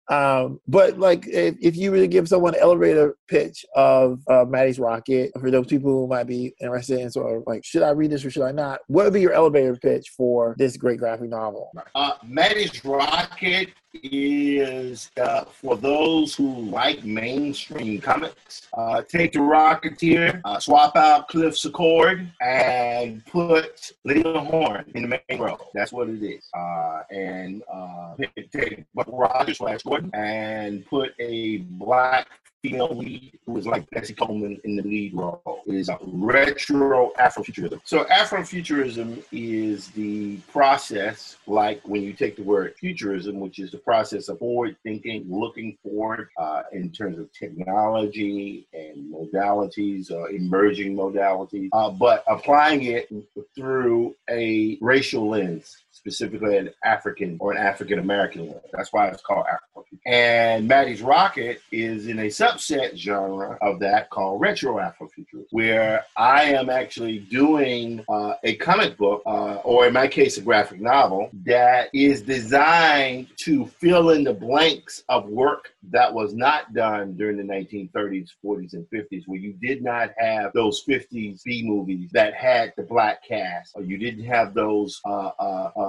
Um, 0.08 0.60
but 0.66 0.98
like, 0.98 1.26
if, 1.26 1.56
if 1.60 1.76
you 1.76 1.90
were 1.90 1.98
to 1.98 2.08
give 2.08 2.28
someone 2.28 2.54
an 2.54 2.60
elevator 2.60 3.16
pitch 3.28 3.64
of 3.76 4.20
uh, 4.28 4.44
Maddie's 4.46 4.78
Rocket 4.78 5.30
for 5.40 5.50
those 5.50 5.66
people 5.66 5.90
who 5.90 6.06
might 6.06 6.26
be 6.26 6.54
interested 6.60 7.00
in 7.00 7.10
sort 7.10 7.36
of 7.36 7.44
like, 7.46 7.64
should 7.64 7.82
I 7.82 7.90
read 7.90 8.10
this 8.10 8.24
or 8.24 8.30
should 8.30 8.42
I 8.42 8.52
not? 8.52 8.80
What 8.88 9.04
would 9.04 9.14
be 9.14 9.20
your 9.20 9.32
elevator 9.32 9.76
pitch 9.76 10.10
for 10.16 10.54
this 10.58 10.76
great 10.76 10.98
graphic 10.98 11.30
novel? 11.30 11.70
Uh, 11.94 12.12
Maddie's 12.24 12.84
Rocket 12.84 13.70
is 13.94 15.10
uh, 15.20 15.44
for 15.44 15.76
those 15.76 16.34
who 16.34 16.62
like 16.70 17.04
mainstream 17.04 18.00
comics. 18.00 18.68
Uh, 18.76 19.02
take 19.02 19.32
the 19.32 19.38
Rocketeer, 19.38 20.40
uh, 20.44 20.58
swap 20.58 20.96
out 20.96 21.28
Cliff 21.28 21.56
Secord, 21.56 22.28
and 22.40 23.24
put 23.26 23.92
Lena 24.04 24.40
Horne 24.40 24.84
in 24.94 25.02
the 25.08 25.20
main 25.28 25.40
role. 25.40 25.70
That's 25.74 25.92
what 25.92 26.08
it 26.08 26.22
is. 26.22 26.48
Uh, 26.56 27.02
and 27.10 27.62
uh, 27.72 28.14
take- 28.52 28.84
Buck 28.94 29.06
Rogers 29.10 29.58
Flash 29.58 29.82
Gordon 29.82 30.10
and 30.14 30.84
put 30.86 31.12
a 31.18 31.58
black 31.58 32.28
female 32.62 32.96
lead 32.96 33.38
who 33.44 33.58
is 33.58 33.66
like 33.66 33.88
Bessie 33.90 34.14
Coleman 34.14 34.60
in 34.64 34.76
the 34.76 34.82
lead 34.82 35.14
role. 35.14 35.62
It 35.66 35.74
is 35.74 35.88
a 35.88 35.98
retro 36.02 37.12
Afrofuturism. 37.18 37.80
So 37.84 38.04
Afrofuturism 38.04 39.22
is 39.32 39.88
the 39.88 40.36
process, 40.52 41.36
like 41.46 41.80
when 41.84 42.02
you 42.02 42.12
take 42.12 42.36
the 42.36 42.42
word 42.42 42.74
futurism, 42.78 43.40
which 43.40 43.58
is 43.58 43.72
the 43.72 43.78
process 43.78 44.28
of 44.28 44.38
forward 44.38 44.76
thinking, 44.84 45.26
looking 45.28 45.76
forward 45.82 46.28
uh, 46.38 46.62
in 46.72 46.90
terms 46.90 47.18
of 47.18 47.32
technology 47.32 48.66
and 48.72 49.12
modalities, 49.12 50.10
uh, 50.10 50.26
emerging 50.26 50.94
modalities, 50.94 51.68
uh, 51.72 51.90
but 51.90 52.24
applying 52.28 52.84
it 52.84 53.12
through 53.56 54.14
a 54.30 54.78
racial 54.80 55.28
lens 55.28 55.81
specifically 56.02 56.56
an 56.56 56.70
African 56.84 57.36
or 57.40 57.52
an 57.52 57.58
African 57.58 58.00
American 58.00 58.48
one. 58.48 58.60
That's 58.72 58.92
why 58.92 59.08
it's 59.08 59.22
called 59.22 59.46
Afro. 59.46 59.84
And 60.06 60.66
Maddie's 60.66 61.02
Rocket 61.02 61.60
is 61.70 62.08
in 62.08 62.18
a 62.18 62.26
subset 62.26 62.96
genre 62.96 63.56
of 63.62 63.78
that 63.80 64.10
called 64.10 64.40
retro 64.40 64.78
Afrofuturism, 64.78 65.46
where 65.50 66.04
I 66.16 66.44
am 66.44 66.70
actually 66.70 67.20
doing 67.20 68.04
uh, 68.08 68.34
a 68.42 68.56
comic 68.56 68.96
book, 68.96 69.22
uh, 69.26 69.56
or 69.56 69.86
in 69.86 69.92
my 69.92 70.08
case, 70.08 70.38
a 70.38 70.40
graphic 70.40 70.80
novel 70.80 71.30
that 71.44 71.90
is 71.92 72.22
designed 72.22 73.28
to 73.44 73.66
fill 73.66 74.10
in 74.10 74.24
the 74.24 74.32
blanks 74.32 75.04
of 75.08 75.28
work 75.28 75.72
that 75.90 76.12
was 76.12 76.34
not 76.34 76.72
done 76.74 77.16
during 77.16 77.36
the 77.36 77.42
1930s, 77.42 78.30
40s, 78.44 78.72
and 78.72 78.86
50s, 78.88 79.22
where 79.26 79.38
you 79.38 79.52
did 79.60 79.82
not 79.82 80.10
have 80.16 80.52
those 80.52 80.84
50s 80.84 81.42
B 81.44 81.62
movies 81.64 82.10
that 82.12 82.34
had 82.34 82.72
the 82.76 82.82
black 82.82 83.26
cast, 83.26 83.72
or 83.74 83.82
you 83.82 83.98
didn't 83.98 84.24
have 84.24 84.54
those 84.54 85.00
uh, 85.04 85.30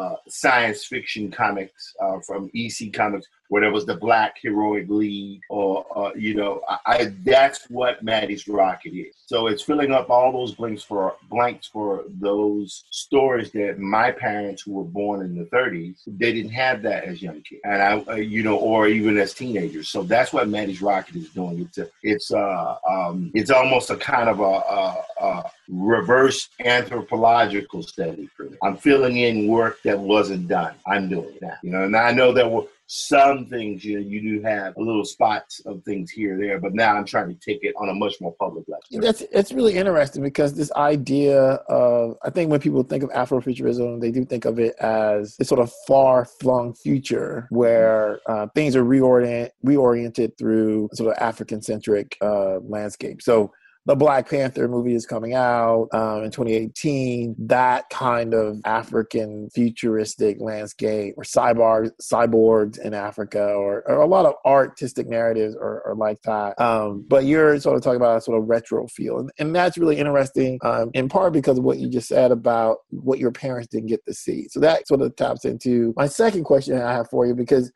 uh, 0.04 0.16
science 0.28 0.86
fiction 0.86 1.32
comics 1.32 1.94
uh, 2.02 2.20
from 2.26 2.50
EC 2.54 2.92
Comics 2.94 3.28
where 3.54 3.64
it 3.64 3.72
was 3.72 3.86
the 3.86 3.94
black 3.94 4.36
heroic 4.42 4.90
lead, 4.90 5.40
or 5.48 5.86
uh, 5.96 6.12
you 6.16 6.34
know, 6.34 6.60
I, 6.68 6.80
I, 6.88 7.14
that's 7.24 7.70
what 7.70 8.02
Maddie's 8.02 8.48
Rocket 8.48 8.96
is. 8.96 9.14
So 9.28 9.46
it's 9.46 9.62
filling 9.62 9.92
up 9.92 10.10
all 10.10 10.32
those 10.32 10.56
blanks 10.56 10.82
for 10.82 11.18
blanks 11.30 11.68
for 11.68 12.06
those 12.20 12.84
stories 12.90 13.52
that 13.52 13.78
my 13.78 14.10
parents, 14.10 14.64
who 14.64 14.72
were 14.72 14.84
born 14.84 15.24
in 15.24 15.38
the 15.38 15.46
30s, 15.56 15.98
they 16.08 16.34
didn't 16.34 16.50
have 16.50 16.82
that 16.82 17.04
as 17.04 17.22
young 17.22 17.44
kids, 17.44 17.62
and 17.64 17.80
I, 17.80 18.00
uh, 18.12 18.16
you 18.16 18.42
know, 18.42 18.58
or 18.58 18.88
even 18.88 19.20
as 19.20 19.36
teenagers. 19.36 19.88
So 19.88 20.02
that's 20.02 20.34
what 20.34 20.50
Maddie's 20.50 20.82
Rocket 20.82 21.16
is 21.16 21.30
doing. 21.30 21.60
It's 21.60 21.78
a, 21.78 21.88
it's 22.02 22.34
uh, 22.34 22.76
um, 22.90 23.30
it's 23.36 23.52
almost 23.52 23.92
a 23.92 23.98
kind 23.98 24.30
of 24.30 24.40
a, 24.40 24.44
a, 24.44 25.04
a 25.22 25.52
reverse 25.70 26.50
anthropological 26.66 27.84
study 27.84 28.28
for 28.36 28.46
me. 28.46 28.58
I'm 28.64 28.78
filling 28.78 29.18
in 29.18 29.48
work 29.48 29.84
that 29.84 30.00
wasn't 30.00 30.48
done. 30.48 30.74
I'm 30.88 31.08
doing 31.08 31.38
that, 31.42 31.60
you 31.62 31.70
know, 31.70 31.84
and 31.84 31.96
I 31.96 32.12
know 32.12 32.34
that 32.34 32.50
some 32.96 33.48
things 33.48 33.84
you 33.84 34.00
know, 34.00 34.08
you 34.08 34.22
do 34.22 34.42
have 34.44 34.78
a 34.78 34.80
little 34.80 35.04
spots 35.04 35.60
of 35.66 35.84
things 35.84 36.12
here 36.12 36.38
there, 36.38 36.60
but 36.60 36.76
now 36.76 36.96
I'm 36.96 37.06
trying 37.06 37.28
to 37.28 37.34
take 37.34 37.64
it 37.64 37.74
on 37.76 37.90
a 37.90 37.94
much 37.94 38.22
more 38.22 38.36
public 38.40 38.66
level. 38.68 38.84
That's 39.04 39.22
it's 39.32 39.52
really 39.52 39.74
interesting 39.74 40.22
because 40.22 40.54
this 40.54 40.72
idea 40.74 41.54
of 41.70 42.18
I 42.24 42.30
think 42.30 42.52
when 42.52 42.60
people 42.60 42.84
think 42.84 43.02
of 43.02 43.10
Afrofuturism, 43.10 44.00
they 44.00 44.12
do 44.12 44.26
think 44.26 44.46
of 44.46 44.60
it 44.60 44.76
as 44.76 45.36
this 45.38 45.48
sort 45.48 45.60
of 45.60 45.72
far 45.88 46.26
flung 46.26 46.76
future 46.76 47.48
where 47.50 48.20
uh, 48.28 48.46
things 48.54 48.76
are 48.76 48.84
reorient 48.84 49.50
reoriented 49.66 50.38
through 50.38 50.90
sort 50.94 51.18
of 51.18 51.20
African 51.20 51.64
centric 51.64 52.16
uh, 52.22 52.60
landscape. 52.60 53.24
So 53.24 53.52
the 53.86 53.96
Black 53.96 54.30
Panther 54.30 54.68
movie 54.68 54.96
is 54.96 55.06
coming 55.06 55.34
out 55.34 55.90
um, 55.92 56.24
in 56.24 56.32
2018. 56.32 57.36
That 57.40 57.90
kind 57.90 58.34
of 58.34 58.60
African 58.64 59.50
futuristic 59.54 60.38
landscape, 60.40 61.16
or 61.18 61.24
cyborg 61.24 61.92
cyborgs 62.02 62.80
in 62.80 62.94
Africa, 62.94 63.44
or, 63.44 63.84
or 63.88 63.98
a 63.98 64.08
lot 64.08 64.26
of 64.26 64.36
artistic 64.46 65.08
narratives 65.10 65.56
are, 65.56 65.86
are 65.86 65.96
like 65.96 66.22
that. 66.24 66.60
Um, 66.62 67.06
but 67.08 67.26
you're 67.26 67.60
sort 67.60 67.76
of 67.76 67.84
talking 67.84 67.98
about 67.98 68.18
a 68.18 68.22
sort 68.22 68.42
of 68.42 68.48
retro 68.48 68.88
feel, 68.88 69.20
and, 69.20 69.32
and 69.38 69.56
that's 69.56 69.78
really 69.78 69.98
interesting. 69.98 70.60
Um, 70.64 70.90
in 70.94 71.10
part 71.10 71.34
because 71.34 71.58
of 71.58 71.66
what 71.66 71.80
you 71.80 71.90
just 71.90 72.08
said 72.08 72.32
about 72.32 72.78
what 72.90 73.20
your 73.20 73.32
parents 73.32 73.68
didn't 73.68 73.90
get 73.90 74.06
to 74.06 74.14
see. 74.14 74.48
So 74.50 74.60
that 74.62 74.88
sort 74.88 75.02
of 75.02 75.16
taps 75.16 75.46
into 75.46 75.94
my 75.98 76.08
second 76.08 76.46
question 76.46 76.82
I 76.82 76.94
have 76.94 77.10
for 77.10 77.26
you 77.26 77.34
because 77.34 77.72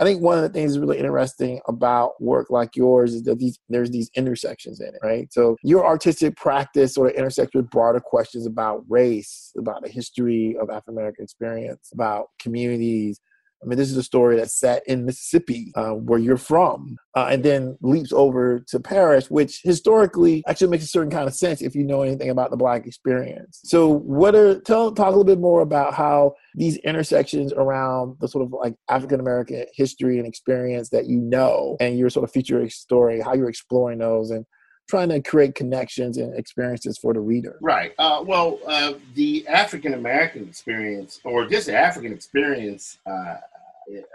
I 0.00 0.04
think 0.04 0.22
one 0.22 0.38
of 0.38 0.42
the 0.42 0.48
things 0.48 0.72
that's 0.72 0.80
really 0.80 0.98
interesting 0.98 1.60
about 1.68 2.20
work 2.22 2.48
like 2.48 2.74
yours 2.74 3.12
is 3.12 3.22
that 3.24 3.38
these 3.38 3.58
there's 3.68 3.90
these 3.90 4.10
intersections 4.14 4.80
in 4.80 4.88
it, 4.88 5.00
right? 5.02 5.30
So 5.30 5.56
your 5.62 5.84
artistic 5.84 6.36
practice 6.36 6.94
sort 6.94 7.10
of 7.10 7.16
intersects 7.16 7.54
with 7.54 7.68
broader 7.68 8.00
questions 8.00 8.46
about 8.46 8.82
race, 8.88 9.52
about 9.58 9.82
the 9.82 9.90
history 9.90 10.56
of 10.58 10.70
African 10.70 10.94
American 10.94 11.24
experience, 11.24 11.90
about 11.92 12.28
communities, 12.38 13.20
I 13.62 13.66
mean, 13.66 13.78
this 13.78 13.90
is 13.90 13.96
a 13.96 14.02
story 14.02 14.36
that's 14.36 14.58
set 14.58 14.82
in 14.86 15.04
Mississippi, 15.04 15.72
uh, 15.74 15.90
where 15.90 16.18
you're 16.18 16.38
from, 16.38 16.96
uh, 17.14 17.28
and 17.30 17.42
then 17.42 17.76
leaps 17.82 18.12
over 18.12 18.64
to 18.68 18.80
Paris, 18.80 19.30
which 19.30 19.60
historically 19.62 20.42
actually 20.46 20.68
makes 20.68 20.84
a 20.84 20.88
certain 20.88 21.10
kind 21.10 21.28
of 21.28 21.34
sense 21.34 21.60
if 21.60 21.74
you 21.74 21.84
know 21.84 22.02
anything 22.02 22.30
about 22.30 22.50
the 22.50 22.56
Black 22.56 22.86
experience. 22.86 23.60
So, 23.64 23.88
what 23.88 24.34
are 24.34 24.60
tell 24.60 24.92
talk 24.92 25.08
a 25.08 25.10
little 25.10 25.24
bit 25.24 25.40
more 25.40 25.60
about 25.60 25.94
how 25.94 26.34
these 26.54 26.76
intersections 26.78 27.52
around 27.52 28.16
the 28.20 28.28
sort 28.28 28.44
of 28.44 28.52
like 28.52 28.74
African 28.88 29.20
American 29.20 29.66
history 29.74 30.18
and 30.18 30.26
experience 30.26 30.88
that 30.90 31.06
you 31.06 31.18
know, 31.18 31.76
and 31.80 31.98
your 31.98 32.10
sort 32.10 32.24
of 32.24 32.32
feature 32.32 32.68
story, 32.70 33.20
how 33.20 33.34
you're 33.34 33.50
exploring 33.50 33.98
those, 33.98 34.30
and 34.30 34.46
trying 34.90 35.08
to 35.08 35.22
create 35.22 35.54
connections 35.54 36.18
and 36.18 36.36
experiences 36.38 36.98
for 36.98 37.14
the 37.14 37.20
reader. 37.20 37.56
Right. 37.60 37.92
Uh, 37.98 38.22
well, 38.26 38.58
uh, 38.66 38.94
the 39.14 39.46
African 39.48 39.94
American 39.94 40.46
experience, 40.46 41.20
or 41.24 41.46
just 41.46 41.66
the 41.66 41.76
African 41.76 42.12
experience, 42.12 42.98
uh, 43.06 43.36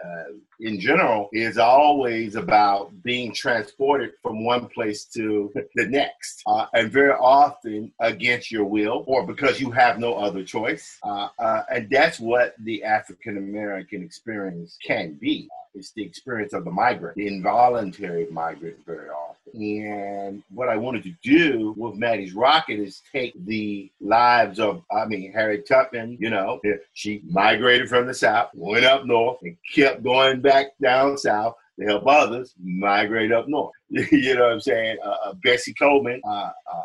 uh, 0.06 0.24
in 0.60 0.80
general 0.80 1.30
is 1.34 1.58
always 1.58 2.36
about 2.36 2.92
being 3.04 3.34
transported 3.34 4.14
from 4.22 4.46
one 4.46 4.68
place 4.68 5.06
to 5.06 5.52
the 5.76 5.88
next, 5.88 6.42
uh, 6.48 6.66
and 6.74 6.92
very 6.92 7.14
often 7.14 7.92
against 8.00 8.52
your 8.52 8.66
will 8.66 9.04
or 9.08 9.26
because 9.26 9.60
you 9.60 9.72
have 9.72 10.00
no 10.00 10.16
other 10.16 10.44
choice. 10.44 10.98
Uh, 11.04 11.30
uh 11.40 11.64
and 11.72 11.90
that's 11.90 12.20
what 12.20 12.56
the 12.60 12.84
African 12.84 13.38
American 13.38 14.04
experience 14.04 14.78
can 14.86 15.14
be. 15.14 15.48
It's 15.76 15.92
the 15.92 16.04
experience 16.04 16.54
of 16.54 16.64
the 16.64 16.72
migrant, 16.72 17.18
the 17.18 17.28
involuntary 17.28 18.28
migrant, 18.32 18.78
very 18.86 19.10
often. 19.10 19.36
And 19.54 20.44
what 20.54 20.70
I 20.70 20.78
wanted 20.78 21.04
to 21.04 21.14
do 21.22 21.74
with 21.78 21.96
Maddie's 21.96 22.34
Rocket 22.34 22.80
is 22.80 23.02
take 23.12 23.34
the 23.46 23.92
lives 24.02 24.60
of, 24.60 24.84
I 24.92 25.06
mean, 25.06 25.32
Harriet 25.32 25.68
Tubman, 25.68 26.18
you 26.20 26.30
know, 26.30 26.60
she 26.94 27.22
migrated 27.30 27.90
from 27.90 28.08
the 28.08 28.14
South, 28.14 28.50
went 28.54 28.86
up 28.86 29.06
north, 29.06 29.40
and 29.44 29.56
kept 29.74 30.04
going 30.04 30.42
back 30.46 30.68
down 30.82 31.18
south 31.18 31.56
to 31.80 31.86
help 31.86 32.08
others 32.08 32.54
migrate 32.64 33.32
up 33.32 33.48
north. 33.48 33.74
you 33.90 34.36
know 34.36 34.44
what 34.44 34.54
I'm 34.54 34.60
saying? 34.62 34.98
Uh, 35.04 35.16
uh, 35.26 35.34
Bessie 35.44 35.74
Coleman, 35.74 36.22
uh, 36.26 36.52
uh 36.72 36.82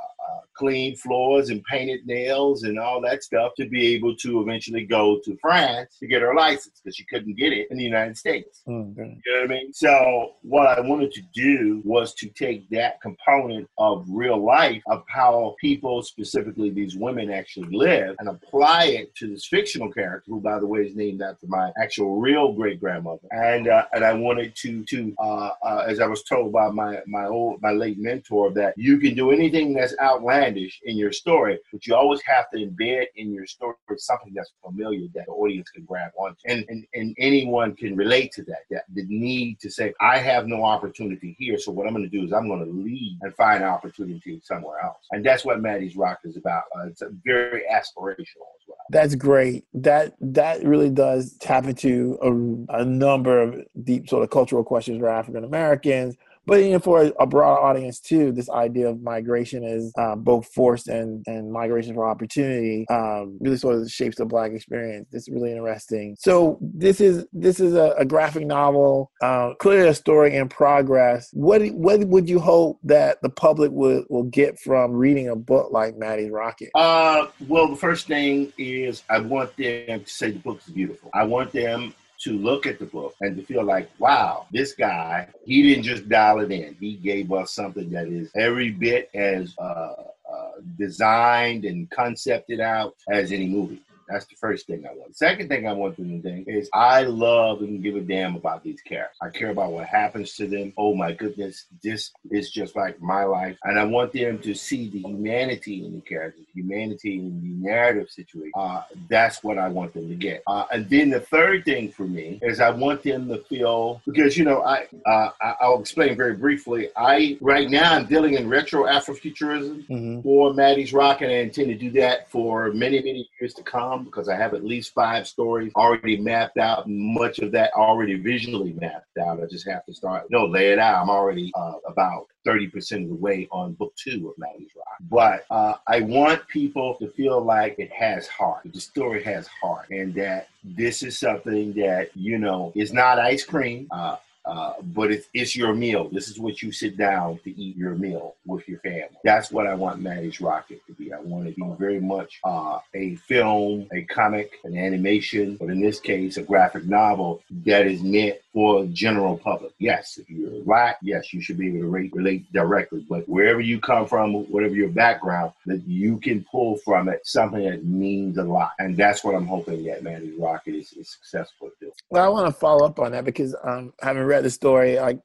clean 0.60 0.94
floors 0.96 1.48
and 1.50 1.64
painted 1.64 2.06
nails 2.06 2.64
and 2.64 2.78
all 2.78 3.00
that 3.00 3.22
stuff 3.22 3.52
to 3.56 3.66
be 3.66 3.94
able 3.94 4.14
to 4.14 4.40
eventually 4.40 4.84
go 4.84 5.18
to 5.24 5.36
France 5.40 5.96
to 5.98 6.06
get 6.06 6.22
her 6.22 6.34
license 6.34 6.80
because 6.82 6.96
she 6.96 7.04
couldn't 7.06 7.36
get 7.38 7.52
it 7.52 7.68
in 7.70 7.78
the 7.78 7.84
United 7.84 8.16
States. 8.16 8.62
Mm-hmm. 8.68 9.00
You 9.00 9.34
know 9.34 9.40
what 9.40 9.44
I 9.44 9.46
mean? 9.46 9.72
So 9.72 10.32
what 10.42 10.66
I 10.66 10.80
wanted 10.80 11.12
to 11.12 11.22
do 11.34 11.80
was 11.84 12.14
to 12.14 12.28
take 12.28 12.68
that 12.70 13.00
component 13.00 13.68
of 13.78 14.04
real 14.08 14.42
life 14.42 14.82
of 14.86 15.02
how 15.08 15.56
people, 15.60 16.02
specifically 16.02 16.70
these 16.70 16.96
women, 16.96 17.30
actually 17.30 17.74
live 17.74 18.16
and 18.18 18.28
apply 18.28 18.84
it 18.84 19.14
to 19.16 19.28
this 19.28 19.46
fictional 19.46 19.90
character, 19.90 20.30
who 20.30 20.40
by 20.40 20.58
the 20.58 20.66
way 20.66 20.80
is 20.80 20.94
named 20.94 21.22
after 21.22 21.46
my 21.46 21.72
actual 21.80 22.20
real 22.20 22.52
great 22.52 22.80
grandmother. 22.80 23.26
And 23.30 23.68
uh, 23.68 23.86
and 23.92 24.04
I 24.04 24.12
wanted 24.12 24.54
to 24.56 24.84
to 24.84 25.14
uh, 25.18 25.50
uh, 25.62 25.84
as 25.86 26.00
I 26.00 26.06
was 26.06 26.22
told 26.22 26.52
by 26.52 26.70
my 26.70 27.00
my 27.06 27.26
old 27.26 27.62
my 27.62 27.72
late 27.72 27.98
mentor 27.98 28.50
that 28.52 28.74
you 28.76 28.98
can 28.98 29.14
do 29.14 29.30
anything 29.30 29.72
that's 29.72 29.94
outlandish 30.00 30.19
outlandish 30.20 30.80
in 30.84 30.96
your 30.96 31.12
story, 31.12 31.58
but 31.72 31.86
you 31.86 31.94
always 31.94 32.20
have 32.22 32.50
to 32.50 32.58
embed 32.58 33.06
in 33.16 33.32
your 33.32 33.46
story 33.46 33.74
something 33.96 34.32
that's 34.34 34.52
familiar 34.64 35.06
that 35.14 35.26
the 35.26 35.32
audience 35.32 35.68
can 35.70 35.84
grab 35.84 36.10
onto. 36.16 36.36
And, 36.46 36.64
and, 36.68 36.86
and 36.94 37.14
anyone 37.18 37.74
can 37.74 37.96
relate 37.96 38.32
to 38.32 38.44
that, 38.44 38.60
that 38.70 38.84
the 38.94 39.04
need 39.08 39.58
to 39.60 39.70
say, 39.70 39.92
I 40.00 40.18
have 40.18 40.46
no 40.46 40.64
opportunity 40.64 41.36
here. 41.38 41.58
So 41.58 41.72
what 41.72 41.86
I'm 41.86 41.92
going 41.92 42.08
to 42.08 42.18
do 42.18 42.24
is 42.24 42.32
I'm 42.32 42.48
going 42.48 42.64
to 42.64 42.70
leave 42.70 43.18
and 43.22 43.34
find 43.34 43.64
opportunity 43.64 44.40
somewhere 44.44 44.80
else. 44.80 45.06
And 45.10 45.24
that's 45.24 45.44
what 45.44 45.60
Maddie's 45.60 45.96
Rock 45.96 46.20
is 46.24 46.36
about. 46.36 46.64
Uh, 46.76 46.86
it's 46.86 47.02
very 47.24 47.62
aspirational 47.70 48.48
as 48.56 48.64
well. 48.68 48.78
That's 48.90 49.14
great. 49.14 49.64
That 49.74 50.14
that 50.20 50.64
really 50.64 50.90
does 50.90 51.36
tap 51.38 51.64
into 51.64 52.18
a, 52.22 52.80
a 52.80 52.84
number 52.84 53.40
of 53.40 53.62
deep 53.82 54.08
sort 54.08 54.22
of 54.22 54.30
cultural 54.30 54.64
questions 54.64 54.98
for 54.98 55.08
African 55.08 55.44
Americans 55.44 56.16
but 56.46 56.62
you 56.62 56.70
know, 56.70 56.78
for 56.78 57.12
a 57.18 57.26
broad 57.26 57.58
audience 57.58 58.00
too, 58.00 58.32
this 58.32 58.50
idea 58.50 58.88
of 58.88 59.02
migration 59.02 59.62
is 59.64 59.92
um, 59.98 60.22
both 60.22 60.46
forced 60.52 60.88
and, 60.88 61.22
and 61.26 61.52
migration 61.52 61.94
for 61.94 62.08
opportunity 62.08 62.86
um, 62.90 63.38
really 63.40 63.56
sort 63.56 63.76
of 63.76 63.90
shapes 63.90 64.16
the 64.16 64.24
black 64.24 64.52
experience. 64.52 65.08
It's 65.12 65.28
really 65.28 65.52
interesting. 65.52 66.16
So 66.18 66.58
this 66.60 67.00
is 67.00 67.26
this 67.32 67.60
is 67.60 67.74
a, 67.74 67.94
a 67.98 68.04
graphic 68.04 68.46
novel, 68.46 69.10
uh, 69.22 69.54
clearly 69.54 69.88
a 69.88 69.94
story 69.94 70.36
in 70.36 70.48
progress. 70.48 71.28
What 71.32 71.62
what 71.68 72.00
would 72.00 72.28
you 72.28 72.40
hope 72.40 72.78
that 72.84 73.20
the 73.22 73.30
public 73.30 73.70
would 73.72 74.04
will 74.08 74.24
get 74.24 74.58
from 74.58 74.92
reading 74.92 75.28
a 75.28 75.36
book 75.36 75.70
like 75.72 75.96
Maddie's 75.96 76.30
Rocket? 76.30 76.70
Uh, 76.74 77.26
well, 77.48 77.68
the 77.68 77.76
first 77.76 78.06
thing 78.06 78.52
is 78.58 79.02
I 79.08 79.18
want 79.18 79.56
them 79.56 80.04
to 80.04 80.10
say 80.10 80.30
the 80.30 80.38
book 80.38 80.60
is 80.66 80.72
beautiful. 80.72 81.10
I 81.14 81.24
want 81.24 81.52
them 81.52 81.94
to 82.20 82.38
look 82.38 82.66
at 82.66 82.78
the 82.78 82.84
book 82.84 83.14
and 83.20 83.36
to 83.36 83.42
feel 83.42 83.64
like, 83.64 83.90
wow, 83.98 84.46
this 84.52 84.74
guy, 84.74 85.26
he 85.44 85.62
didn't 85.62 85.84
just 85.84 86.08
dial 86.08 86.40
it 86.40 86.52
in. 86.52 86.76
He 86.78 86.94
gave 86.96 87.32
us 87.32 87.52
something 87.52 87.90
that 87.90 88.08
is 88.08 88.30
every 88.36 88.70
bit 88.70 89.10
as 89.14 89.54
uh, 89.58 89.94
uh, 90.30 90.50
designed 90.78 91.64
and 91.64 91.90
concepted 91.90 92.60
out 92.60 92.94
as 93.10 93.32
any 93.32 93.48
movie. 93.48 93.80
That's 94.10 94.26
the 94.26 94.36
first 94.36 94.66
thing 94.66 94.84
I 94.86 94.94
want. 94.94 95.16
Second 95.16 95.48
thing 95.48 95.68
I 95.68 95.72
want 95.72 95.96
them 95.96 96.10
to 96.10 96.22
think 96.22 96.48
is 96.48 96.68
I 96.74 97.02
love 97.02 97.60
and 97.60 97.82
give 97.82 97.96
a 97.96 98.00
damn 98.00 98.34
about 98.36 98.64
these 98.64 98.80
characters. 98.82 99.16
I 99.22 99.28
care 99.30 99.50
about 99.50 99.72
what 99.72 99.86
happens 99.86 100.34
to 100.36 100.46
them. 100.46 100.72
Oh 100.76 100.94
my 100.94 101.12
goodness, 101.12 101.66
this 101.82 102.12
is 102.30 102.50
just 102.50 102.74
like 102.74 103.00
my 103.00 103.24
life. 103.24 103.56
And 103.64 103.78
I 103.78 103.84
want 103.84 104.12
them 104.12 104.38
to 104.40 104.54
see 104.54 104.88
the 104.88 105.00
humanity 105.00 105.84
in 105.84 105.94
the 105.94 106.00
characters, 106.00 106.46
humanity 106.52 107.18
in 107.18 107.40
the 107.40 107.68
narrative 107.68 108.10
situation. 108.10 108.52
Uh, 108.56 108.82
that's 109.08 109.44
what 109.44 109.58
I 109.58 109.68
want 109.68 109.94
them 109.94 110.08
to 110.08 110.14
get. 110.14 110.42
Uh, 110.46 110.66
and 110.72 110.88
then 110.90 111.10
the 111.10 111.20
third 111.20 111.64
thing 111.64 111.90
for 111.90 112.04
me 112.04 112.38
is 112.42 112.60
I 112.60 112.70
want 112.70 113.02
them 113.02 113.28
to 113.28 113.38
feel 113.44 114.02
because 114.06 114.36
you 114.36 114.44
know 114.44 114.62
I 114.62 114.86
uh, 115.06 115.30
I'll 115.60 115.80
explain 115.80 116.16
very 116.16 116.34
briefly. 116.34 116.88
I 116.96 117.38
right 117.40 117.70
now 117.70 117.94
I'm 117.94 118.06
dealing 118.06 118.34
in 118.34 118.48
retro 118.48 118.84
Afrofuturism 118.84 119.86
mm-hmm. 119.86 120.20
for 120.22 120.52
Maddie's 120.52 120.92
Rock, 120.92 121.20
and 121.20 121.30
I 121.30 121.36
intend 121.36 121.68
to 121.68 121.74
do 121.74 121.90
that 121.92 122.30
for 122.30 122.72
many 122.72 122.96
many 122.96 123.28
years 123.40 123.54
to 123.54 123.62
come 123.62 123.99
because 124.04 124.28
I 124.28 124.36
have 124.36 124.54
at 124.54 124.64
least 124.64 124.94
five 124.94 125.26
stories 125.26 125.72
already 125.74 126.16
mapped 126.16 126.58
out. 126.58 126.88
Much 126.88 127.38
of 127.38 127.52
that 127.52 127.72
already 127.74 128.14
visually 128.14 128.72
mapped 128.72 129.16
out. 129.18 129.42
I 129.42 129.46
just 129.46 129.66
have 129.66 129.84
to 129.86 129.94
start, 129.94 130.26
no, 130.30 130.46
lay 130.46 130.72
it 130.72 130.78
out. 130.78 131.02
I'm 131.02 131.10
already 131.10 131.52
uh, 131.54 131.74
about 131.86 132.26
30% 132.46 133.02
of 133.02 133.08
the 133.08 133.14
way 133.14 133.48
on 133.50 133.72
book 133.74 133.94
two 133.96 134.28
of 134.28 134.38
Maddie's 134.38 134.70
Rock. 134.76 134.96
but 135.10 135.44
uh, 135.50 135.74
I 135.86 136.00
want 136.00 136.46
people 136.48 136.94
to 136.96 137.08
feel 137.08 137.40
like 137.42 137.78
it 137.78 137.92
has 137.92 138.26
heart. 138.28 138.62
The 138.64 138.80
story 138.80 139.22
has 139.24 139.46
heart, 139.62 139.90
and 139.90 140.14
that 140.14 140.48
this 140.64 141.02
is 141.02 141.18
something 141.18 141.72
that 141.74 142.10
you 142.14 142.38
know 142.38 142.72
is 142.74 142.92
not 142.92 143.18
ice 143.18 143.44
cream. 143.44 143.88
Uh, 143.90 144.16
uh, 144.44 144.74
but 144.82 145.12
it's, 145.12 145.28
it's 145.34 145.54
your 145.54 145.74
meal. 145.74 146.08
This 146.10 146.28
is 146.28 146.38
what 146.38 146.62
you 146.62 146.72
sit 146.72 146.96
down 146.96 147.38
to 147.44 147.50
eat 147.60 147.76
your 147.76 147.94
meal 147.94 148.36
with 148.46 148.66
your 148.68 148.78
family. 148.80 149.16
That's 149.24 149.50
what 149.50 149.66
I 149.66 149.74
want 149.74 150.00
Maddie's 150.00 150.40
Rocket 150.40 150.80
to 150.86 150.94
be. 150.94 151.12
I 151.12 151.20
want 151.20 151.46
it 151.48 151.54
to 151.56 151.64
be 151.64 151.74
very 151.78 152.00
much 152.00 152.40
uh, 152.44 152.78
a 152.94 153.16
film, 153.16 153.86
a 153.92 154.02
comic, 154.04 154.52
an 154.64 154.76
animation, 154.76 155.56
but 155.56 155.68
in 155.68 155.80
this 155.80 156.00
case, 156.00 156.36
a 156.36 156.42
graphic 156.42 156.84
novel 156.86 157.42
that 157.66 157.86
is 157.86 158.02
meant 158.02 158.36
for 158.52 158.82
the 158.82 158.88
general 158.88 159.38
public. 159.38 159.72
Yes, 159.78 160.18
if 160.18 160.28
you're 160.28 160.62
black, 160.64 160.98
yes, 161.02 161.32
you 161.32 161.40
should 161.40 161.58
be 161.58 161.68
able 161.68 161.80
to 161.80 161.88
relate, 161.88 162.12
relate 162.14 162.52
directly. 162.52 163.04
But 163.08 163.28
wherever 163.28 163.60
you 163.60 163.80
come 163.80 164.06
from, 164.06 164.32
whatever 164.50 164.74
your 164.74 164.88
background, 164.88 165.52
that 165.66 165.82
you 165.86 166.18
can 166.18 166.44
pull 166.50 166.76
from 166.78 167.08
it 167.08 167.26
something 167.26 167.62
that 167.62 167.84
means 167.84 168.38
a 168.38 168.44
lot. 168.44 168.72
And 168.78 168.96
that's 168.96 169.22
what 169.22 169.34
I'm 169.34 169.46
hoping 169.46 169.84
that 169.84 170.02
Maddie's 170.02 170.38
Rocket 170.38 170.74
is, 170.74 170.92
is 170.94 171.10
successful 171.10 171.68
at 171.68 171.78
doing. 171.78 171.89
Well, 172.10 172.24
I 172.24 172.28
want 172.28 172.46
to 172.46 172.58
follow 172.58 172.86
up 172.86 172.98
on 172.98 173.12
that 173.12 173.24
because 173.24 173.54
um, 173.64 173.92
having 174.00 174.22
read 174.22 174.44
the 174.44 174.50
story, 174.50 174.96
like 174.96 175.20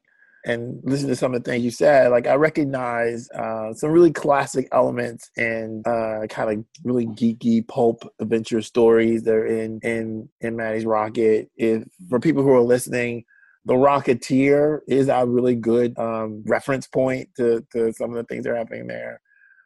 and 0.46 0.80
listen 0.84 1.10
to 1.10 1.16
some 1.16 1.34
of 1.34 1.44
the 1.44 1.52
things 1.52 1.64
you 1.64 1.72
said, 1.72 2.12
like 2.12 2.28
I 2.28 2.36
recognize 2.36 3.28
uh, 3.32 3.74
some 3.74 3.90
really 3.90 4.12
classic 4.12 4.68
elements 4.72 5.32
and 5.36 5.86
uh, 5.88 6.28
kind 6.30 6.60
of 6.60 6.66
really 6.84 7.08
geeky 7.08 7.68
pulp 7.68 8.04
adventure 8.20 8.62
stories 8.62 9.24
that 9.24 9.34
are 9.34 9.48
in 9.48 9.80
in 9.82 10.30
in 10.42 10.56
Maddie's 10.56 10.86
Rocket. 10.86 11.50
If 11.58 11.84
for 12.10 12.20
people 12.20 12.44
who 12.44 12.52
are 12.52 12.62
listening, 12.62 13.26
the 13.66 13.74
Rocketeer 13.74 14.82
is 14.88 15.08
a 15.08 15.26
really 15.26 15.56
good 15.56 15.98
um, 15.98 16.44
reference 16.46 16.88
point 16.88 17.30
to 17.38 17.66
to 17.74 17.92
some 17.94 18.12
of 18.12 18.18
the 18.18 18.24
things 18.24 18.44
that 18.44 18.52
are 18.52 18.58
happening 18.58 18.88
there. 18.88 19.22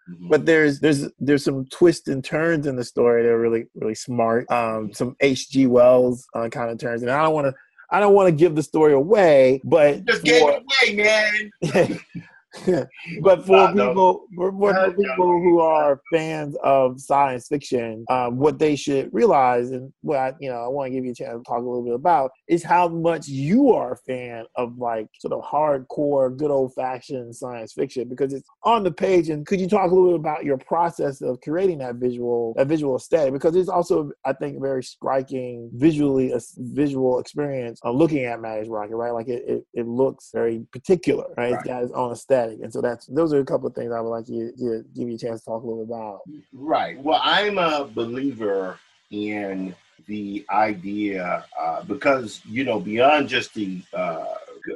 Mm-hmm. 0.09 0.29
But 0.29 0.45
there's 0.45 0.79
there's 0.79 1.07
there's 1.19 1.43
some 1.43 1.65
twists 1.65 2.07
and 2.07 2.23
turns 2.23 2.67
in 2.67 2.75
the 2.75 2.83
story 2.83 3.23
that 3.23 3.29
are 3.29 3.39
really 3.39 3.65
really 3.75 3.95
smart. 3.95 4.49
Um, 4.49 4.93
some 4.93 5.15
H.G. 5.19 5.67
Wells 5.67 6.27
uh, 6.33 6.49
kind 6.49 6.71
of 6.71 6.79
turns, 6.79 7.01
and 7.01 7.11
I 7.11 7.21
don't 7.23 7.33
want 7.33 7.47
to 7.47 7.53
I 7.91 7.99
don't 7.99 8.13
want 8.13 8.27
to 8.27 8.31
give 8.31 8.55
the 8.55 8.63
story 8.63 8.93
away, 8.93 9.61
but 9.63 10.05
Just 10.05 10.23
gave 10.23 10.43
it 10.43 10.63
away, 10.63 10.95
man. 10.95 11.99
but 13.21 13.45
for 13.45 13.59
Nah, 13.59 13.71
no. 13.71 13.89
people, 13.89 14.25
for, 14.35 14.91
people 14.91 15.41
who 15.41 15.59
are 15.59 16.01
fans 16.11 16.55
of 16.63 16.99
science 16.99 17.47
fiction, 17.47 18.05
um, 18.09 18.37
what 18.37 18.57
they 18.57 18.75
should 18.75 19.09
realize, 19.13 19.71
and 19.71 19.91
what 20.01 20.17
I, 20.17 20.33
you 20.39 20.49
know, 20.49 20.57
I 20.57 20.67
want 20.67 20.87
to 20.87 20.91
give 20.91 21.05
you 21.05 21.11
a 21.11 21.15
chance 21.15 21.37
to 21.37 21.43
talk 21.47 21.57
a 21.57 21.61
little 21.61 21.83
bit 21.83 21.93
about, 21.93 22.31
is 22.47 22.63
how 22.63 22.87
much 22.87 23.27
you 23.27 23.73
are 23.73 23.93
a 23.93 23.97
fan 23.97 24.45
of 24.55 24.77
like 24.77 25.07
sort 25.19 25.33
of 25.33 25.43
hardcore, 25.43 26.35
good 26.35 26.51
old 26.51 26.73
fashioned 26.73 27.35
science 27.35 27.73
fiction 27.73 28.07
because 28.07 28.33
it's 28.33 28.47
on 28.63 28.83
the 28.83 28.91
page. 28.91 29.29
And 29.29 29.45
could 29.45 29.59
you 29.59 29.67
talk 29.67 29.91
a 29.91 29.93
little 29.93 30.11
bit 30.11 30.19
about 30.19 30.43
your 30.43 30.57
process 30.57 31.21
of 31.21 31.39
creating 31.41 31.79
that 31.79 31.95
visual, 31.95 32.53
that 32.57 32.67
visual 32.67 32.95
aesthetic? 32.95 33.33
Because 33.33 33.55
it's 33.55 33.69
also, 33.69 34.11
I 34.25 34.33
think, 34.33 34.57
a 34.57 34.59
very 34.59 34.83
striking 34.83 35.69
visually, 35.73 36.31
a 36.31 36.39
visual 36.57 37.19
experience 37.19 37.79
of 37.83 37.95
looking 37.95 38.25
at 38.25 38.41
Maddie's 38.41 38.69
Rocket, 38.69 38.95
right? 38.95 39.13
Like 39.13 39.27
it, 39.27 39.43
it, 39.47 39.65
it 39.73 39.87
looks 39.87 40.31
very 40.33 40.65
particular, 40.71 41.25
right? 41.37 41.53
It's 41.53 41.63
got 41.63 41.83
its 41.83 41.91
own 41.93 42.11
aesthetic. 42.11 42.38
And 42.47 42.71
so 42.71 42.81
that's 42.81 43.05
those 43.07 43.33
are 43.33 43.39
a 43.39 43.45
couple 43.45 43.67
of 43.67 43.75
things 43.75 43.91
I 43.91 43.99
would 43.99 44.09
like 44.09 44.29
you 44.29 44.51
to 44.57 44.83
give 44.95 45.09
you 45.09 45.15
a 45.15 45.17
chance 45.17 45.41
to 45.41 45.45
talk 45.45 45.63
a 45.63 45.67
little 45.67 45.83
about. 45.83 46.21
Right. 46.53 47.01
Well, 47.01 47.21
I'm 47.23 47.57
a 47.57 47.85
believer 47.85 48.79
in 49.11 49.75
the 50.07 50.45
idea 50.49 51.45
uh, 51.59 51.83
because 51.83 52.41
you 52.45 52.63
know 52.63 52.79
beyond 52.79 53.29
just 53.29 53.53
the 53.53 53.81
uh, 53.93 54.25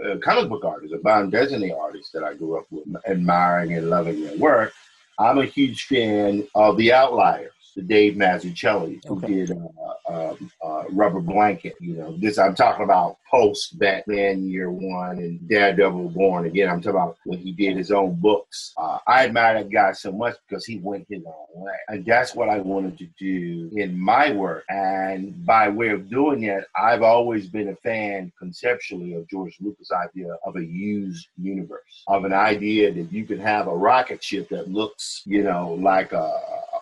uh, 0.05 0.17
comic 0.21 0.49
book 0.49 0.63
artists, 0.63 0.93
or 0.93 0.99
beyond 0.99 1.31
Disney 1.31 1.73
artists 1.73 2.11
that 2.11 2.23
I 2.23 2.33
grew 2.33 2.57
up 2.57 2.65
with, 2.71 2.85
admiring 3.07 3.73
and 3.73 3.89
loving 3.89 4.23
their 4.23 4.37
work, 4.37 4.73
I'm 5.17 5.39
a 5.39 5.45
huge 5.45 5.85
fan 5.85 6.47
of 6.55 6.77
the 6.77 6.93
Outliers, 6.93 7.52
the 7.75 7.81
Dave 7.81 8.15
Mazzucchelli, 8.15 9.01
who 9.07 9.17
Okay. 9.17 9.27
did 9.27 9.51
uh, 9.51 10.11
um, 10.13 10.51
uh, 10.63 10.83
Rubber 10.91 11.19
Blanket. 11.21 11.75
You 11.79 11.95
know, 11.95 12.17
this 12.17 12.37
I'm 12.37 12.55
talking 12.55 12.83
about 12.83 13.17
post 13.29 13.79
Batman 13.79 14.45
Year 14.47 14.69
One 14.71 15.17
and 15.17 15.47
Daredevil 15.49 16.09
Born 16.09 16.45
Again. 16.45 16.69
I'm 16.69 16.81
talking 16.81 16.99
about 16.99 17.17
when 17.25 17.39
he 17.39 17.51
did 17.51 17.77
his 17.77 17.91
own 17.91 18.15
books. 18.15 18.73
Uh, 18.77 18.99
I 19.07 19.25
admire 19.25 19.55
that 19.55 19.71
guy 19.71 19.91
so 19.93 20.11
much 20.11 20.35
because 20.47 20.65
he 20.65 20.77
went 20.77 21.07
his 21.09 21.23
own 21.25 21.63
way, 21.63 21.73
and 21.87 22.05
that's 22.05 22.35
what 22.35 22.49
I 22.49 22.59
wanted 22.59 22.97
to 22.99 23.07
do 23.17 23.71
in 23.75 23.97
my 23.97 24.31
work. 24.31 24.65
And 24.69 25.45
by 25.45 25.69
way 25.69 25.89
of 25.89 26.09
doing 26.09 26.41
that, 26.41 26.65
I've 26.75 27.01
always 27.01 27.47
been 27.47 27.69
a 27.69 27.75
fan 27.77 28.31
conceptually 28.37 29.13
of 29.13 29.27
George 29.29 29.57
Lucas' 29.61 29.91
idea 29.91 30.35
of 30.45 30.55
a 30.57 30.63
used 30.65 31.27
universe, 31.41 32.03
of 32.07 32.25
an 32.25 32.33
idea 32.33 32.93
that 32.93 33.11
you 33.11 33.25
can 33.25 33.39
have 33.39 33.67
a 33.67 33.75
rocket 33.75 34.23
ship 34.23 34.49
that 34.49 34.69
looks, 34.69 35.21
you 35.25 35.43
know, 35.43 35.73
like 35.79 36.11
a, 36.13 36.39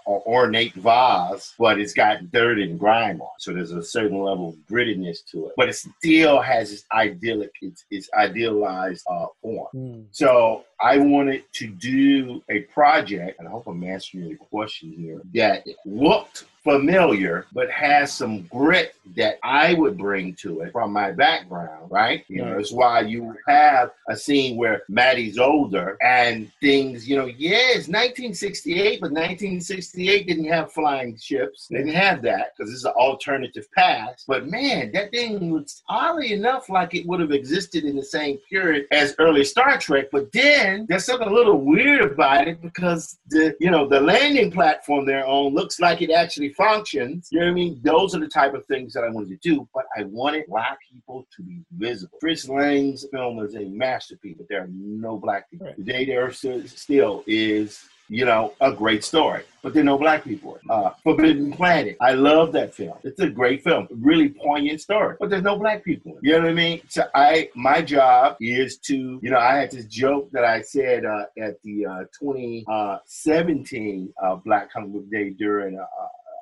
a 0.07 0.09
ornate 0.09 0.73
vase, 0.75 1.53
but 1.57 1.79
it's 1.79 1.93
got 1.93 2.31
dirt 2.31 2.59
and 2.59 2.79
grime 2.79 3.21
on. 3.21 3.29
So 3.39 3.53
there's 3.53 3.71
a 3.71 3.83
certain 3.83 4.21
level 4.21 4.49
of 4.49 4.55
grittiness 4.69 5.19
to 5.31 5.47
it, 5.47 5.53
but 5.57 5.69
it 5.69 5.75
still 5.75 6.41
has 6.41 6.71
its 6.71 6.85
idyllic, 6.91 7.51
its, 7.61 7.85
its 7.91 8.09
idealized 8.13 9.03
uh, 9.09 9.25
form. 9.41 9.67
Hmm. 9.71 10.01
So 10.11 10.65
I 10.79 10.97
wanted 10.97 11.43
to 11.53 11.67
do 11.67 12.41
a 12.49 12.61
project, 12.61 13.39
and 13.39 13.47
I 13.47 13.51
hope 13.51 13.67
I'm 13.67 13.83
answering 13.83 14.25
your 14.25 14.37
question 14.37 14.91
here, 14.91 15.21
that 15.33 15.65
looked 15.85 16.45
familiar, 16.63 17.47
but 17.53 17.69
has 17.71 18.13
some 18.13 18.43
grit 18.43 18.95
that 19.15 19.39
I 19.43 19.73
would 19.73 19.97
bring 19.97 20.35
to 20.35 20.61
it 20.61 20.71
from 20.71 20.93
my 20.93 21.11
background, 21.11 21.89
right? 21.89 22.23
You 22.27 22.37
know, 22.37 22.43
mm. 22.43 22.51
Right. 22.51 22.57
that's 22.57 22.71
why 22.71 23.01
you 23.01 23.35
have 23.47 23.91
a 24.09 24.15
scene 24.15 24.57
where 24.57 24.83
Maddie's 24.87 25.39
older 25.39 25.97
and 26.01 26.51
things, 26.61 27.07
you 27.09 27.17
know, 27.17 27.25
yeah, 27.25 27.73
it's 27.75 27.87
1968, 27.87 29.01
but 29.01 29.11
1968 29.11 30.27
didn't 30.27 30.45
have 30.45 30.71
flying 30.71 31.17
ships. 31.17 31.67
They 31.67 31.77
didn't 31.77 31.93
have 31.93 32.21
that 32.23 32.53
because 32.55 32.71
it's 32.71 32.85
an 32.85 32.91
alternative 32.91 33.67
past. 33.75 34.25
But 34.27 34.47
man, 34.47 34.91
that 34.93 35.11
thing 35.11 35.53
looks 35.53 35.81
oddly 35.89 36.33
enough 36.33 36.69
like 36.69 36.93
it 36.93 37.05
would 37.07 37.19
have 37.19 37.31
existed 37.31 37.83
in 37.83 37.95
the 37.95 38.03
same 38.03 38.37
period 38.49 38.85
as 38.91 39.15
early 39.19 39.43
Star 39.43 39.77
Trek. 39.77 40.09
But 40.11 40.31
then 40.31 40.85
there's 40.87 41.05
something 41.05 41.27
a 41.27 41.33
little 41.33 41.61
weird 41.61 42.11
about 42.11 42.47
it 42.47 42.61
because 42.61 43.17
the 43.29 43.55
you 43.59 43.71
know 43.71 43.87
the 43.87 43.99
landing 43.99 44.51
platform 44.51 45.05
they're 45.05 45.27
on 45.27 45.53
looks 45.53 45.79
like 45.79 46.01
it 46.01 46.11
actually 46.11 46.50
functions. 46.51 47.29
You 47.31 47.39
know 47.39 47.45
what 47.47 47.51
I 47.51 47.55
mean? 47.55 47.79
Those 47.83 48.15
are 48.15 48.19
the 48.19 48.27
type 48.27 48.53
of 48.53 48.65
things 48.65 48.93
that 48.93 49.03
I 49.03 49.09
wanted 49.09 49.29
to 49.29 49.49
do. 49.49 49.67
But 49.73 49.85
I 49.97 50.03
wanted 50.03 50.45
black 50.47 50.79
people 50.91 51.27
to 51.35 51.43
be 51.43 51.61
visible. 51.77 52.17
Fritz 52.19 52.47
Lang's 52.47 53.05
film 53.11 53.39
is 53.39 53.55
a 53.55 53.65
masterpiece, 53.65 54.35
but 54.37 54.47
there 54.49 54.63
are 54.63 54.69
no 54.71 55.17
black 55.17 55.49
people. 55.49 55.67
Right. 55.67 55.77
The 55.77 55.83
Day 55.83 56.05
the 56.05 56.15
Earth 56.15 56.35
Still 56.35 57.23
is 57.27 57.87
you 58.11 58.25
know, 58.25 58.53
a 58.59 58.73
great 58.73 59.05
story. 59.05 59.41
But 59.63 59.73
there 59.73 59.83
are 59.83 59.85
no 59.85 59.97
black 59.97 60.25
people. 60.25 60.59
Uh, 60.69 60.89
Forbidden 61.01 61.53
Planet. 61.53 61.95
I 62.01 62.11
love 62.11 62.51
that 62.51 62.73
film. 62.73 62.97
It's 63.05 63.21
a 63.21 63.29
great 63.29 63.63
film. 63.63 63.87
Really 63.89 64.27
poignant 64.27 64.81
story. 64.81 65.15
But 65.17 65.29
there's 65.29 65.43
no 65.43 65.57
black 65.57 65.85
people. 65.85 66.19
You 66.21 66.33
know 66.33 66.39
what 66.39 66.49
I 66.49 66.53
mean? 66.53 66.81
So 66.89 67.03
I, 67.15 67.49
my 67.55 67.81
job 67.81 68.35
is 68.41 68.79
to, 68.79 69.17
you 69.23 69.29
know, 69.29 69.37
I 69.37 69.55
had 69.55 69.71
this 69.71 69.85
joke 69.85 70.29
that 70.31 70.43
I 70.43 70.61
said 70.61 71.05
uh, 71.05 71.27
at 71.39 71.61
the 71.63 71.85
uh, 71.85 72.03
2017 72.19 74.13
uh, 74.21 74.35
Black 74.43 74.73
Comic 74.73 74.91
Book 74.91 75.09
Day 75.09 75.29
during 75.29 75.77
a, 75.79 75.87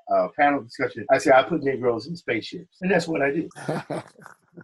a, 0.10 0.16
a 0.16 0.30
panel 0.34 0.62
discussion. 0.62 1.06
I 1.12 1.18
say 1.18 1.32
I 1.32 1.44
put 1.44 1.64
Negroes 1.64 2.08
in 2.08 2.16
spaceships, 2.16 2.78
and 2.82 2.92
that's 2.92 3.08
what 3.08 3.22
I 3.22 3.32
do 3.32 3.50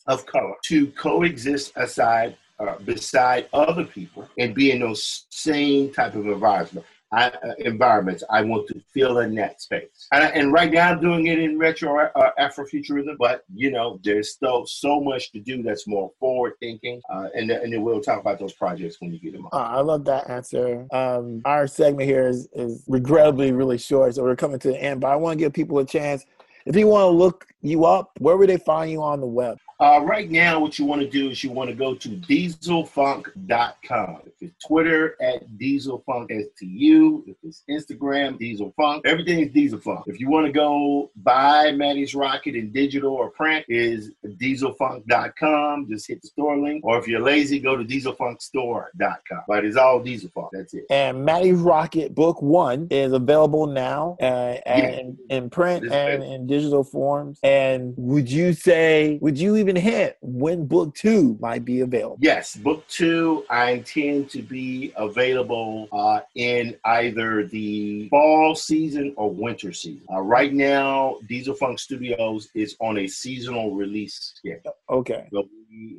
of 0.08 0.26
color 0.26 0.56
to 0.66 0.88
coexist 0.92 1.74
aside 1.76 2.38
uh, 2.60 2.78
beside 2.80 3.48
other 3.54 3.86
people 3.86 4.28
and 4.38 4.56
be 4.56 4.72
in 4.72 4.80
those 4.80 5.26
same 5.30 5.92
type 5.94 6.16
of 6.16 6.26
environment. 6.28 6.86
I, 7.16 7.28
uh, 7.28 7.54
environments. 7.60 8.24
I 8.30 8.42
want 8.42 8.68
to 8.68 8.82
fill 8.94 9.20
in 9.20 9.34
that 9.36 9.62
space, 9.62 10.08
and, 10.12 10.24
and 10.36 10.52
right 10.52 10.72
now 10.72 10.92
I'm 10.92 11.02
doing 11.02 11.28
it 11.28 11.40
in 11.40 11.58
retro 11.58 12.10
uh, 12.16 12.32
Afrofuturism. 12.40 13.16
But 13.18 13.44
you 13.54 13.72
know, 13.72 14.00
there's 14.04 14.32
still 14.32 14.66
so 14.66 15.00
much 15.00 15.32
to 15.32 15.40
do 15.40 15.64
that's 15.64 15.88
more 15.88 16.12
forward 16.20 16.54
thinking, 16.60 17.02
uh, 17.10 17.30
and 17.34 17.50
and 17.50 17.72
then 17.72 17.82
we'll 17.82 18.02
talk 18.02 18.20
about 18.20 18.40
those 18.40 18.54
projects 18.54 18.98
when 19.00 19.14
you 19.14 19.20
get 19.20 19.34
them. 19.34 19.48
Uh, 19.48 19.58
I 19.58 19.82
love 19.82 20.06
that 20.06 20.30
answer. 20.30 20.86
Um, 20.92 21.42
our 21.46 21.68
segment 21.68 22.10
here 22.10 22.28
is, 22.28 22.48
is 22.54 22.84
regrettably 22.88 23.52
really 23.52 23.78
short, 23.78 24.16
so 24.16 24.24
we're 24.24 24.36
coming 24.36 24.60
to 24.60 24.70
the 24.70 24.82
end. 24.82 25.02
But 25.02 25.12
I 25.12 25.16
want 25.16 25.40
to 25.40 25.46
give 25.46 25.54
people 25.54 25.80
a 25.80 25.86
chance. 25.86 26.26
If 26.66 26.76
you 26.76 26.88
want 26.88 27.04
to 27.04 27.10
look 27.10 27.48
you 27.62 27.86
up, 27.86 28.12
where 28.20 28.38
would 28.38 28.50
they 28.50 28.58
find 28.58 28.92
you 28.92 29.02
on 29.02 29.20
the 29.22 29.28
web? 29.28 29.60
Uh, 29.78 30.00
right 30.04 30.32
now, 30.32 30.58
what 30.58 30.80
you 30.80 30.86
want 30.86 31.02
to 31.02 31.10
do 31.10 31.30
is 31.30 31.44
you 31.44 31.52
want 31.52 31.70
to 31.70 31.76
go 31.76 31.94
to 31.94 32.08
dieselfunk.com. 32.08 34.22
If 34.26 34.34
it's 34.40 34.66
Twitter 34.66 35.18
at 35.22 35.46
dieselfunk 35.58 36.30
STU, 36.56 37.24
if 37.28 37.36
it's 37.44 37.64
Instagram, 37.70 38.40
dieselfunk, 38.40 39.02
everything 39.06 39.40
is 39.40 39.50
dieselfunk. 39.50 40.04
If 40.08 40.22
you 40.22 40.30
want 40.30 40.46
to 40.46 40.54
go 40.54 41.12
buy 41.18 41.72
Maddie's 41.74 42.16
Rocket 42.16 42.56
in 42.56 42.72
digital 42.72 43.12
or 43.14 43.32
print, 43.32 43.66
is 43.68 44.12
dieselfunk.com. 44.26 45.88
Just 45.90 46.08
hit 46.08 46.22
the 46.22 46.28
store 46.30 46.58
link. 46.58 46.84
Or 46.86 46.98
if 46.98 47.06
you're 47.08 47.20
lazy, 47.22 47.60
go 47.60 47.76
to 47.76 47.84
dieselfunkstore.com. 47.84 49.42
But 49.48 49.66
it's 49.66 49.76
all 49.78 50.00
dieselfunk. 50.00 50.50
That's 50.54 50.74
it. 50.74 50.86
And 50.90 51.26
Maddie's 51.26 51.60
Rocket 51.60 52.16
Book 52.16 52.42
One 52.42 52.88
is 52.92 53.12
available 53.12 53.68
now, 53.68 54.16
uh, 54.22 54.56
and 54.66 54.84
Yeah. 54.84 54.90
in, 55.00 55.18
in 55.30 55.50
print 55.50 55.84
It's 55.86 55.94
and 55.94 56.24
in 56.24 56.48
digital 56.48 56.84
forms. 56.86 57.40
And 57.44 57.94
would 57.98 58.32
you 58.32 58.54
say, 58.54 59.20
would 59.22 59.38
you 59.38 59.58
even 59.58 59.65
even 59.66 59.82
hint 59.82 60.16
when 60.22 60.66
book 60.66 60.94
two 60.96 61.38
might 61.40 61.66
be 61.66 61.82
available? 61.82 62.18
Yes, 62.20 62.56
book 62.56 62.88
two, 62.88 63.46
I 63.50 63.72
intend 63.72 64.30
to 64.32 64.42
be 64.42 64.94
available 64.96 65.88
uh, 65.92 66.22
in 66.36 66.76
either 66.86 67.48
the 67.48 68.08
fall 68.10 68.56
season 68.56 69.14
or 69.18 69.32
winter 69.32 69.74
season. 69.74 70.06
Uh, 70.12 70.22
right 70.22 70.54
now, 70.54 71.18
Diesel 71.28 71.56
Funk 71.56 71.80
Studios 71.80 72.50
is 72.54 72.76
on 72.80 73.00
a 73.00 73.08
seasonal 73.08 73.74
release 73.74 74.34
schedule. 74.36 74.76
Okay. 74.90 75.28
So, 75.34 75.48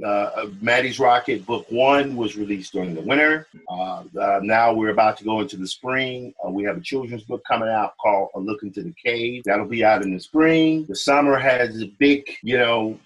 uh, 0.06 0.46
Maddie's 0.60 0.98
Rocket 0.98 1.44
Book 1.44 1.66
One 1.68 2.16
was 2.16 2.36
released 2.36 2.72
during 2.72 2.94
the 2.94 3.02
winter. 3.02 3.46
Uh, 3.68 4.04
uh, 4.18 4.40
now 4.42 4.72
we're 4.72 4.90
about 4.90 5.18
to 5.18 5.24
go 5.24 5.40
into 5.40 5.56
the 5.56 5.66
spring. 5.66 6.32
Uh, 6.44 6.50
we 6.50 6.64
have 6.64 6.78
a 6.78 6.80
children's 6.80 7.24
book 7.24 7.42
coming 7.46 7.68
out 7.68 7.94
called 8.00 8.30
A 8.34 8.40
Look 8.40 8.62
into 8.62 8.82
the 8.82 8.94
Cave. 9.04 9.42
That'll 9.44 9.66
be 9.66 9.84
out 9.84 10.02
in 10.02 10.14
the 10.14 10.20
spring. 10.20 10.86
The 10.88 10.96
summer 10.96 11.36
has 11.38 11.82
a 11.82 11.86
big, 11.98 12.26
you 12.42 12.56
know, 12.56 12.98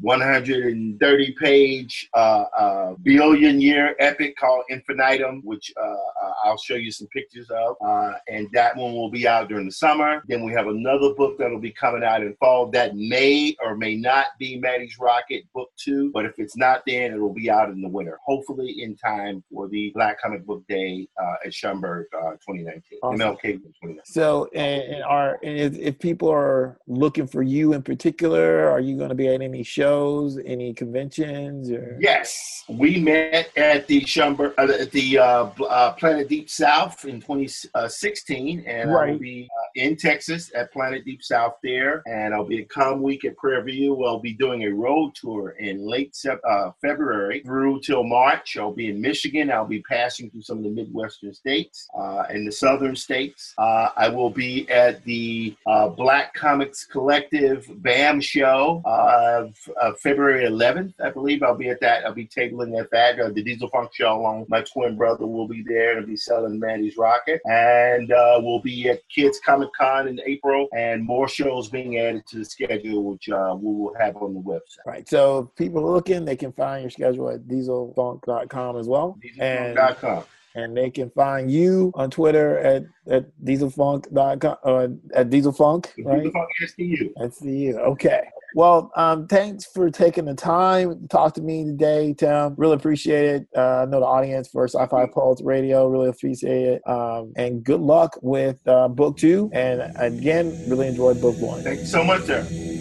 130 0.00 1.34
page 1.40 2.08
uh, 2.14 2.44
uh, 2.56 2.94
billion 3.02 3.60
year 3.60 3.94
epic 3.98 4.36
called 4.36 4.64
Infinitum, 4.68 5.40
which 5.44 5.72
uh, 5.80 5.94
I'll 6.44 6.58
show 6.58 6.74
you 6.74 6.90
some 6.90 7.08
pictures 7.08 7.50
of. 7.50 7.76
Uh, 7.84 8.12
and 8.28 8.48
that 8.52 8.76
one 8.76 8.92
will 8.92 9.10
be 9.10 9.26
out 9.26 9.48
during 9.48 9.66
the 9.66 9.72
summer. 9.72 10.22
Then 10.28 10.44
we 10.44 10.52
have 10.52 10.66
another 10.66 11.14
book 11.14 11.38
that'll 11.38 11.60
be 11.60 11.72
coming 11.72 12.04
out 12.04 12.22
in 12.22 12.34
fall 12.36 12.70
that 12.70 12.96
may 12.96 13.56
or 13.62 13.76
may 13.76 13.96
not 13.96 14.26
be 14.38 14.58
Maddie's 14.58 14.98
Rocket 14.98 15.44
Book 15.54 15.70
2. 15.84 16.10
But 16.12 16.24
if 16.24 16.32
it's 16.38 16.56
not 16.56 16.82
then, 16.86 17.12
it'll 17.12 17.34
be 17.34 17.50
out 17.50 17.70
in 17.70 17.80
the 17.80 17.88
winter, 17.88 18.18
hopefully 18.24 18.82
in 18.82 18.96
time 18.96 19.42
for 19.52 19.68
the 19.68 19.90
Black 19.94 20.20
Comic 20.20 20.46
Book 20.46 20.62
Day 20.68 21.08
uh, 21.20 21.34
at 21.44 21.52
Schomburg 21.52 22.04
2019. 22.12 22.98
Awesome. 23.02 23.20
MLK 23.20 23.42
2019. 23.42 24.00
So, 24.04 24.48
and, 24.54 24.82
and 24.82 25.04
are 25.04 25.38
and 25.42 25.76
if, 25.76 25.98
people 25.98 26.30
are 26.30 26.78
looking 26.86 27.26
for 27.26 27.42
you 27.42 27.74
in 27.74 27.82
particular, 27.82 28.68
are 28.68 28.80
you 28.80 28.96
going 28.96 29.10
to 29.10 29.14
be 29.14 29.28
at 29.28 29.42
any 29.42 29.62
shows, 29.62 30.38
any 30.44 30.72
conventions? 30.72 31.70
Or? 31.70 31.98
Yes, 32.00 32.64
we 32.68 32.98
met 33.00 33.50
at 33.56 33.86
the 33.86 34.00
Schomburg, 34.02 34.54
uh, 34.58 34.72
at 34.80 34.90
the 34.92 35.18
uh, 35.18 35.50
uh, 35.68 35.92
Planet 35.92 36.28
Deep 36.30 36.48
South 36.48 37.04
in 37.04 37.20
2016, 37.20 38.64
and 38.64 38.94
right. 38.94 39.10
I'll 39.10 39.18
be 39.18 39.48
uh, 39.50 39.66
in 39.74 39.96
Texas 39.96 40.52
at 40.54 40.72
Planet 40.72 41.04
Deep 41.04 41.24
South 41.24 41.54
there, 41.60 42.04
and 42.06 42.32
I'll 42.32 42.46
be 42.46 42.62
at 42.62 42.68
Com 42.68 43.02
Week 43.02 43.24
at 43.24 43.36
Prairie 43.36 43.72
View. 43.72 44.04
I'll 44.04 44.20
be 44.20 44.34
doing 44.34 44.62
a 44.62 44.68
road 44.68 45.12
tour 45.16 45.56
in 45.58 45.84
late 45.84 46.16
uh, 46.24 46.70
February 46.80 47.42
through 47.44 47.80
till 47.80 48.04
March. 48.04 48.56
I'll 48.56 48.72
be 48.72 48.90
in 48.90 49.00
Michigan. 49.00 49.50
I'll 49.50 49.66
be 49.66 49.82
passing 49.82 50.30
through 50.30 50.42
some 50.42 50.58
of 50.58 50.64
the 50.64 50.70
Midwestern 50.70 51.34
states 51.34 51.88
uh, 51.98 52.22
and 52.30 52.46
the 52.46 52.52
Southern 52.52 52.94
states. 52.94 53.52
I 53.58 54.08
will 54.08 54.30
be 54.30 54.70
at 54.70 55.04
the 55.04 55.56
Black 55.96 56.32
Comics 56.34 56.86
Collective 56.86 57.66
BAM 57.82 58.20
show 58.20 58.82
of 58.84 59.56
uh, 59.80 59.92
February 59.94 60.44
11th, 60.44 60.94
I 61.02 61.10
believe. 61.10 61.42
I'll 61.42 61.56
be 61.56 61.70
at 61.70 61.80
that. 61.80 62.04
I'll 62.04 62.14
be 62.14 62.26
tabling 62.26 62.78
at 62.80 62.90
that. 62.92 63.18
Uh, 63.18 63.30
the 63.30 63.42
Diesel 63.42 63.68
Funk 63.68 63.90
show 63.92 64.16
along 64.16 64.40
with 64.40 64.48
my 64.48 64.62
twin 64.62 64.96
brother 64.96 65.26
will 65.26 65.48
be 65.48 65.62
there 65.66 65.98
and 65.98 66.06
be 66.06 66.16
selling 66.20 66.58
Maddie's 66.58 66.96
Rocket. 66.96 67.40
And 67.44 68.12
uh, 68.12 68.40
we'll 68.42 68.60
be 68.60 68.88
at 68.88 69.00
Kids 69.08 69.40
Comic 69.44 69.70
Con 69.78 70.08
in 70.08 70.20
April 70.26 70.68
and 70.76 71.04
more 71.04 71.28
shows 71.28 71.68
being 71.68 71.98
added 71.98 72.26
to 72.28 72.38
the 72.38 72.44
schedule, 72.44 73.04
which 73.04 73.28
uh, 73.28 73.56
we 73.58 73.72
will 73.72 73.94
have 73.98 74.16
on 74.16 74.34
the 74.34 74.40
website. 74.40 74.86
Right. 74.86 75.08
So 75.08 75.38
if 75.38 75.56
people 75.56 75.90
looking, 75.90 76.24
they 76.24 76.36
can 76.36 76.52
find 76.52 76.82
your 76.82 76.90
schedule 76.90 77.30
at 77.30 77.42
dieselfunk.com 77.42 78.76
as 78.76 78.88
well. 78.88 79.18
Dieselfunk.com 79.38 80.16
and 80.16 80.24
they 80.54 80.90
can 80.90 81.10
find 81.10 81.50
you 81.50 81.92
on 81.94 82.10
Twitter 82.10 82.58
at 82.58 82.84
at 83.08 83.26
dieselfunk.com 83.44 84.56
or 84.62 84.82
uh, 84.82 84.88
at 85.14 85.30
dieselfunk, 85.30 85.88
right? 86.04 86.24
Dieselfunk 86.24 86.46
SDU. 86.62 87.12
SDU. 87.18 87.78
Okay. 87.78 88.22
Well, 88.54 88.90
um, 88.96 89.28
thanks 89.28 89.64
for 89.64 89.90
taking 89.90 90.24
the 90.24 90.34
time 90.34 91.02
to 91.02 91.08
talk 91.08 91.34
to 91.34 91.40
me 91.40 91.64
today, 91.64 92.14
Tim. 92.14 92.54
Really 92.56 92.74
appreciate 92.74 93.26
it. 93.26 93.48
Uh, 93.56 93.82
I 93.82 93.84
know 93.84 94.00
the 94.00 94.06
audience 94.06 94.48
for 94.48 94.66
Sci-Fi 94.66 95.06
Pulse 95.06 95.40
Radio 95.42 95.86
really 95.86 96.08
appreciate 96.08 96.66
it. 96.66 96.88
Um, 96.88 97.32
and 97.36 97.62
good 97.62 97.80
luck 97.80 98.18
with 98.22 98.56
uh, 98.66 98.88
book 98.88 99.16
two. 99.16 99.50
And 99.52 99.92
again, 99.96 100.48
really 100.68 100.88
enjoyed 100.88 101.20
book 101.20 101.38
one. 101.38 101.62
Thank 101.62 101.80
you 101.80 101.86
so 101.86 102.02
much, 102.02 102.22
sir. 102.22 102.79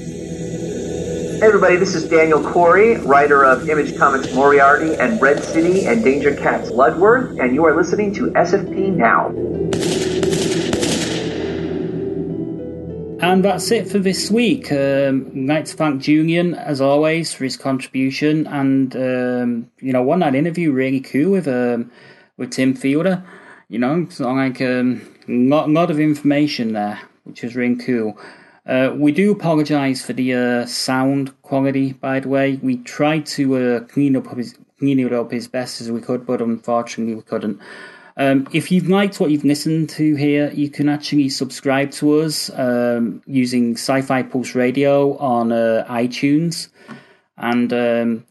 Hey 1.39 1.45
everybody, 1.45 1.77
this 1.77 1.95
is 1.95 2.03
Daniel 2.03 2.43
Corey, 2.43 2.97
writer 2.97 3.45
of 3.45 3.69
Image 3.69 3.97
Comics 3.97 4.33
Moriarty 4.33 4.95
and 4.95 5.21
Red 5.21 5.41
City 5.41 5.85
and 5.85 6.03
Danger 6.03 6.35
Cats 6.35 6.69
Ludworth, 6.69 7.41
and 7.41 7.55
you 7.55 7.63
are 7.63 7.73
listening 7.73 8.13
to 8.15 8.29
SFP 8.31 8.93
Now. 8.93 9.29
And 13.25 13.45
that's 13.45 13.71
it 13.71 13.87
for 13.87 13.99
this 13.99 14.29
week. 14.29 14.69
Um, 14.73 15.31
I'd 15.33 15.47
like 15.47 15.65
to 15.67 15.77
thank 15.77 16.01
Julian, 16.01 16.55
as 16.55 16.81
always, 16.81 17.33
for 17.33 17.45
his 17.45 17.55
contribution. 17.55 18.45
And, 18.45 18.93
um, 18.97 19.71
you 19.79 19.93
know, 19.93 20.03
one 20.03 20.19
that 20.19 20.35
interview 20.35 20.73
really 20.73 20.99
cool 20.99 21.31
with 21.31 21.47
um, 21.47 21.89
with 22.35 22.51
Tim 22.51 22.73
Fielder. 22.73 23.23
You 23.69 23.79
know, 23.79 24.07
so 24.09 24.29
like 24.29 24.59
a 24.59 24.81
um, 24.81 25.07
lot, 25.29 25.69
lot 25.69 25.89
of 25.89 26.01
information 26.01 26.73
there, 26.73 26.99
which 27.23 27.43
was 27.43 27.55
really 27.55 27.77
cool. 27.77 28.19
Uh, 28.69 28.93
we 28.95 29.11
do 29.11 29.31
apologise 29.31 30.05
for 30.05 30.13
the 30.13 30.31
uh, 30.31 30.65
sound 30.67 31.41
quality, 31.41 31.93
by 31.93 32.19
the 32.19 32.29
way. 32.29 32.59
We 32.61 32.77
tried 32.77 33.25
to 33.27 33.55
uh, 33.55 33.79
clean 33.85 34.15
up 34.15 34.27
his, 34.37 34.55
clean 34.77 34.99
it 34.99 35.11
up 35.11 35.33
as 35.33 35.47
best 35.47 35.81
as 35.81 35.89
we 35.89 36.01
could, 36.01 36.23
but 36.23 36.39
unfortunately 36.39 37.15
we 37.15 37.23
couldn't. 37.23 37.59
Um, 38.15 38.47
if 38.53 38.71
you've 38.71 38.87
liked 38.87 39.19
what 39.19 39.31
you've 39.31 39.43
listened 39.43 39.89
to 39.91 40.13
here, 40.13 40.51
you 40.51 40.69
can 40.69 40.87
actually 40.87 41.29
subscribe 41.29 41.89
to 41.93 42.19
us 42.19 42.51
um, 42.51 43.23
using 43.25 43.73
Sci-Fi 43.73 44.21
Pulse 44.23 44.53
Radio 44.53 45.17
on 45.17 45.51
uh, 45.51 45.87
iTunes, 45.89 46.69
and 47.37 47.73
um, 47.73 48.25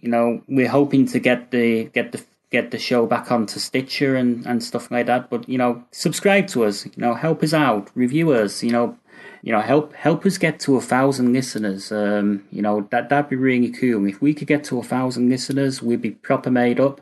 you 0.00 0.08
know 0.08 0.42
we're 0.48 0.68
hoping 0.68 1.06
to 1.06 1.20
get 1.20 1.52
the 1.52 1.84
get 1.84 2.10
the 2.10 2.24
get 2.50 2.72
the 2.72 2.78
show 2.78 3.06
back 3.06 3.30
onto 3.30 3.60
Stitcher 3.60 4.16
and, 4.16 4.46
and 4.46 4.64
stuff 4.64 4.90
like 4.90 5.06
that. 5.06 5.30
But 5.30 5.48
you 5.48 5.58
know, 5.58 5.84
subscribe 5.92 6.48
to 6.48 6.64
us. 6.64 6.86
You 6.86 6.92
know, 6.96 7.14
help 7.14 7.44
us 7.44 7.54
out, 7.54 7.90
review 7.94 8.32
us. 8.32 8.64
You 8.64 8.72
know, 8.72 8.98
you 9.46 9.52
know, 9.52 9.60
help 9.60 9.94
help 9.94 10.26
us 10.26 10.38
get 10.38 10.58
to 10.58 10.76
a 10.76 10.80
thousand 10.80 11.32
listeners. 11.32 11.92
Um, 11.92 12.44
you 12.50 12.60
know, 12.60 12.88
that 12.90 13.08
that'd 13.10 13.30
be 13.30 13.36
really 13.36 13.70
cool. 13.70 14.04
If 14.06 14.20
we 14.20 14.34
could 14.34 14.48
get 14.48 14.64
to 14.64 14.80
a 14.80 14.82
thousand 14.82 15.28
listeners, 15.28 15.80
we'd 15.80 16.02
be 16.02 16.10
proper 16.10 16.50
made 16.50 16.80
up, 16.80 17.00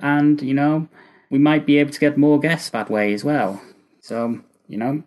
and 0.00 0.42
you 0.42 0.54
know 0.54 0.88
we 1.30 1.38
might 1.38 1.66
be 1.66 1.78
able 1.78 1.92
to 1.92 2.00
get 2.00 2.18
more 2.18 2.40
guests 2.40 2.70
that 2.70 2.90
way 2.90 3.14
as 3.14 3.22
well. 3.22 3.62
So, 4.00 4.40
you 4.66 4.76
know, 4.76 5.04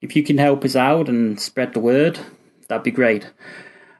if 0.00 0.14
you 0.14 0.22
can 0.22 0.38
help 0.38 0.64
us 0.64 0.76
out 0.76 1.08
and 1.08 1.40
spread 1.40 1.72
the 1.72 1.80
word, 1.80 2.20
that'd 2.68 2.84
be 2.84 2.92
great. 2.92 3.28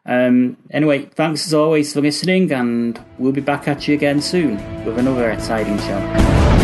Um, 0.07 0.59
anyway, 0.71 1.07
thanks 1.07 1.45
as 1.47 1.55
always 1.55 1.93
for 1.93 2.03
listening, 2.03 2.53
and 2.53 3.05
we'll 3.19 3.33
be 3.33 3.41
back 3.41 3.67
at 3.67 3.89
you 3.89 3.95
again 3.95 4.23
soon 4.23 4.57
with 4.85 4.97
another 4.97 5.29
exciting 5.29 5.79
show. 5.79 6.62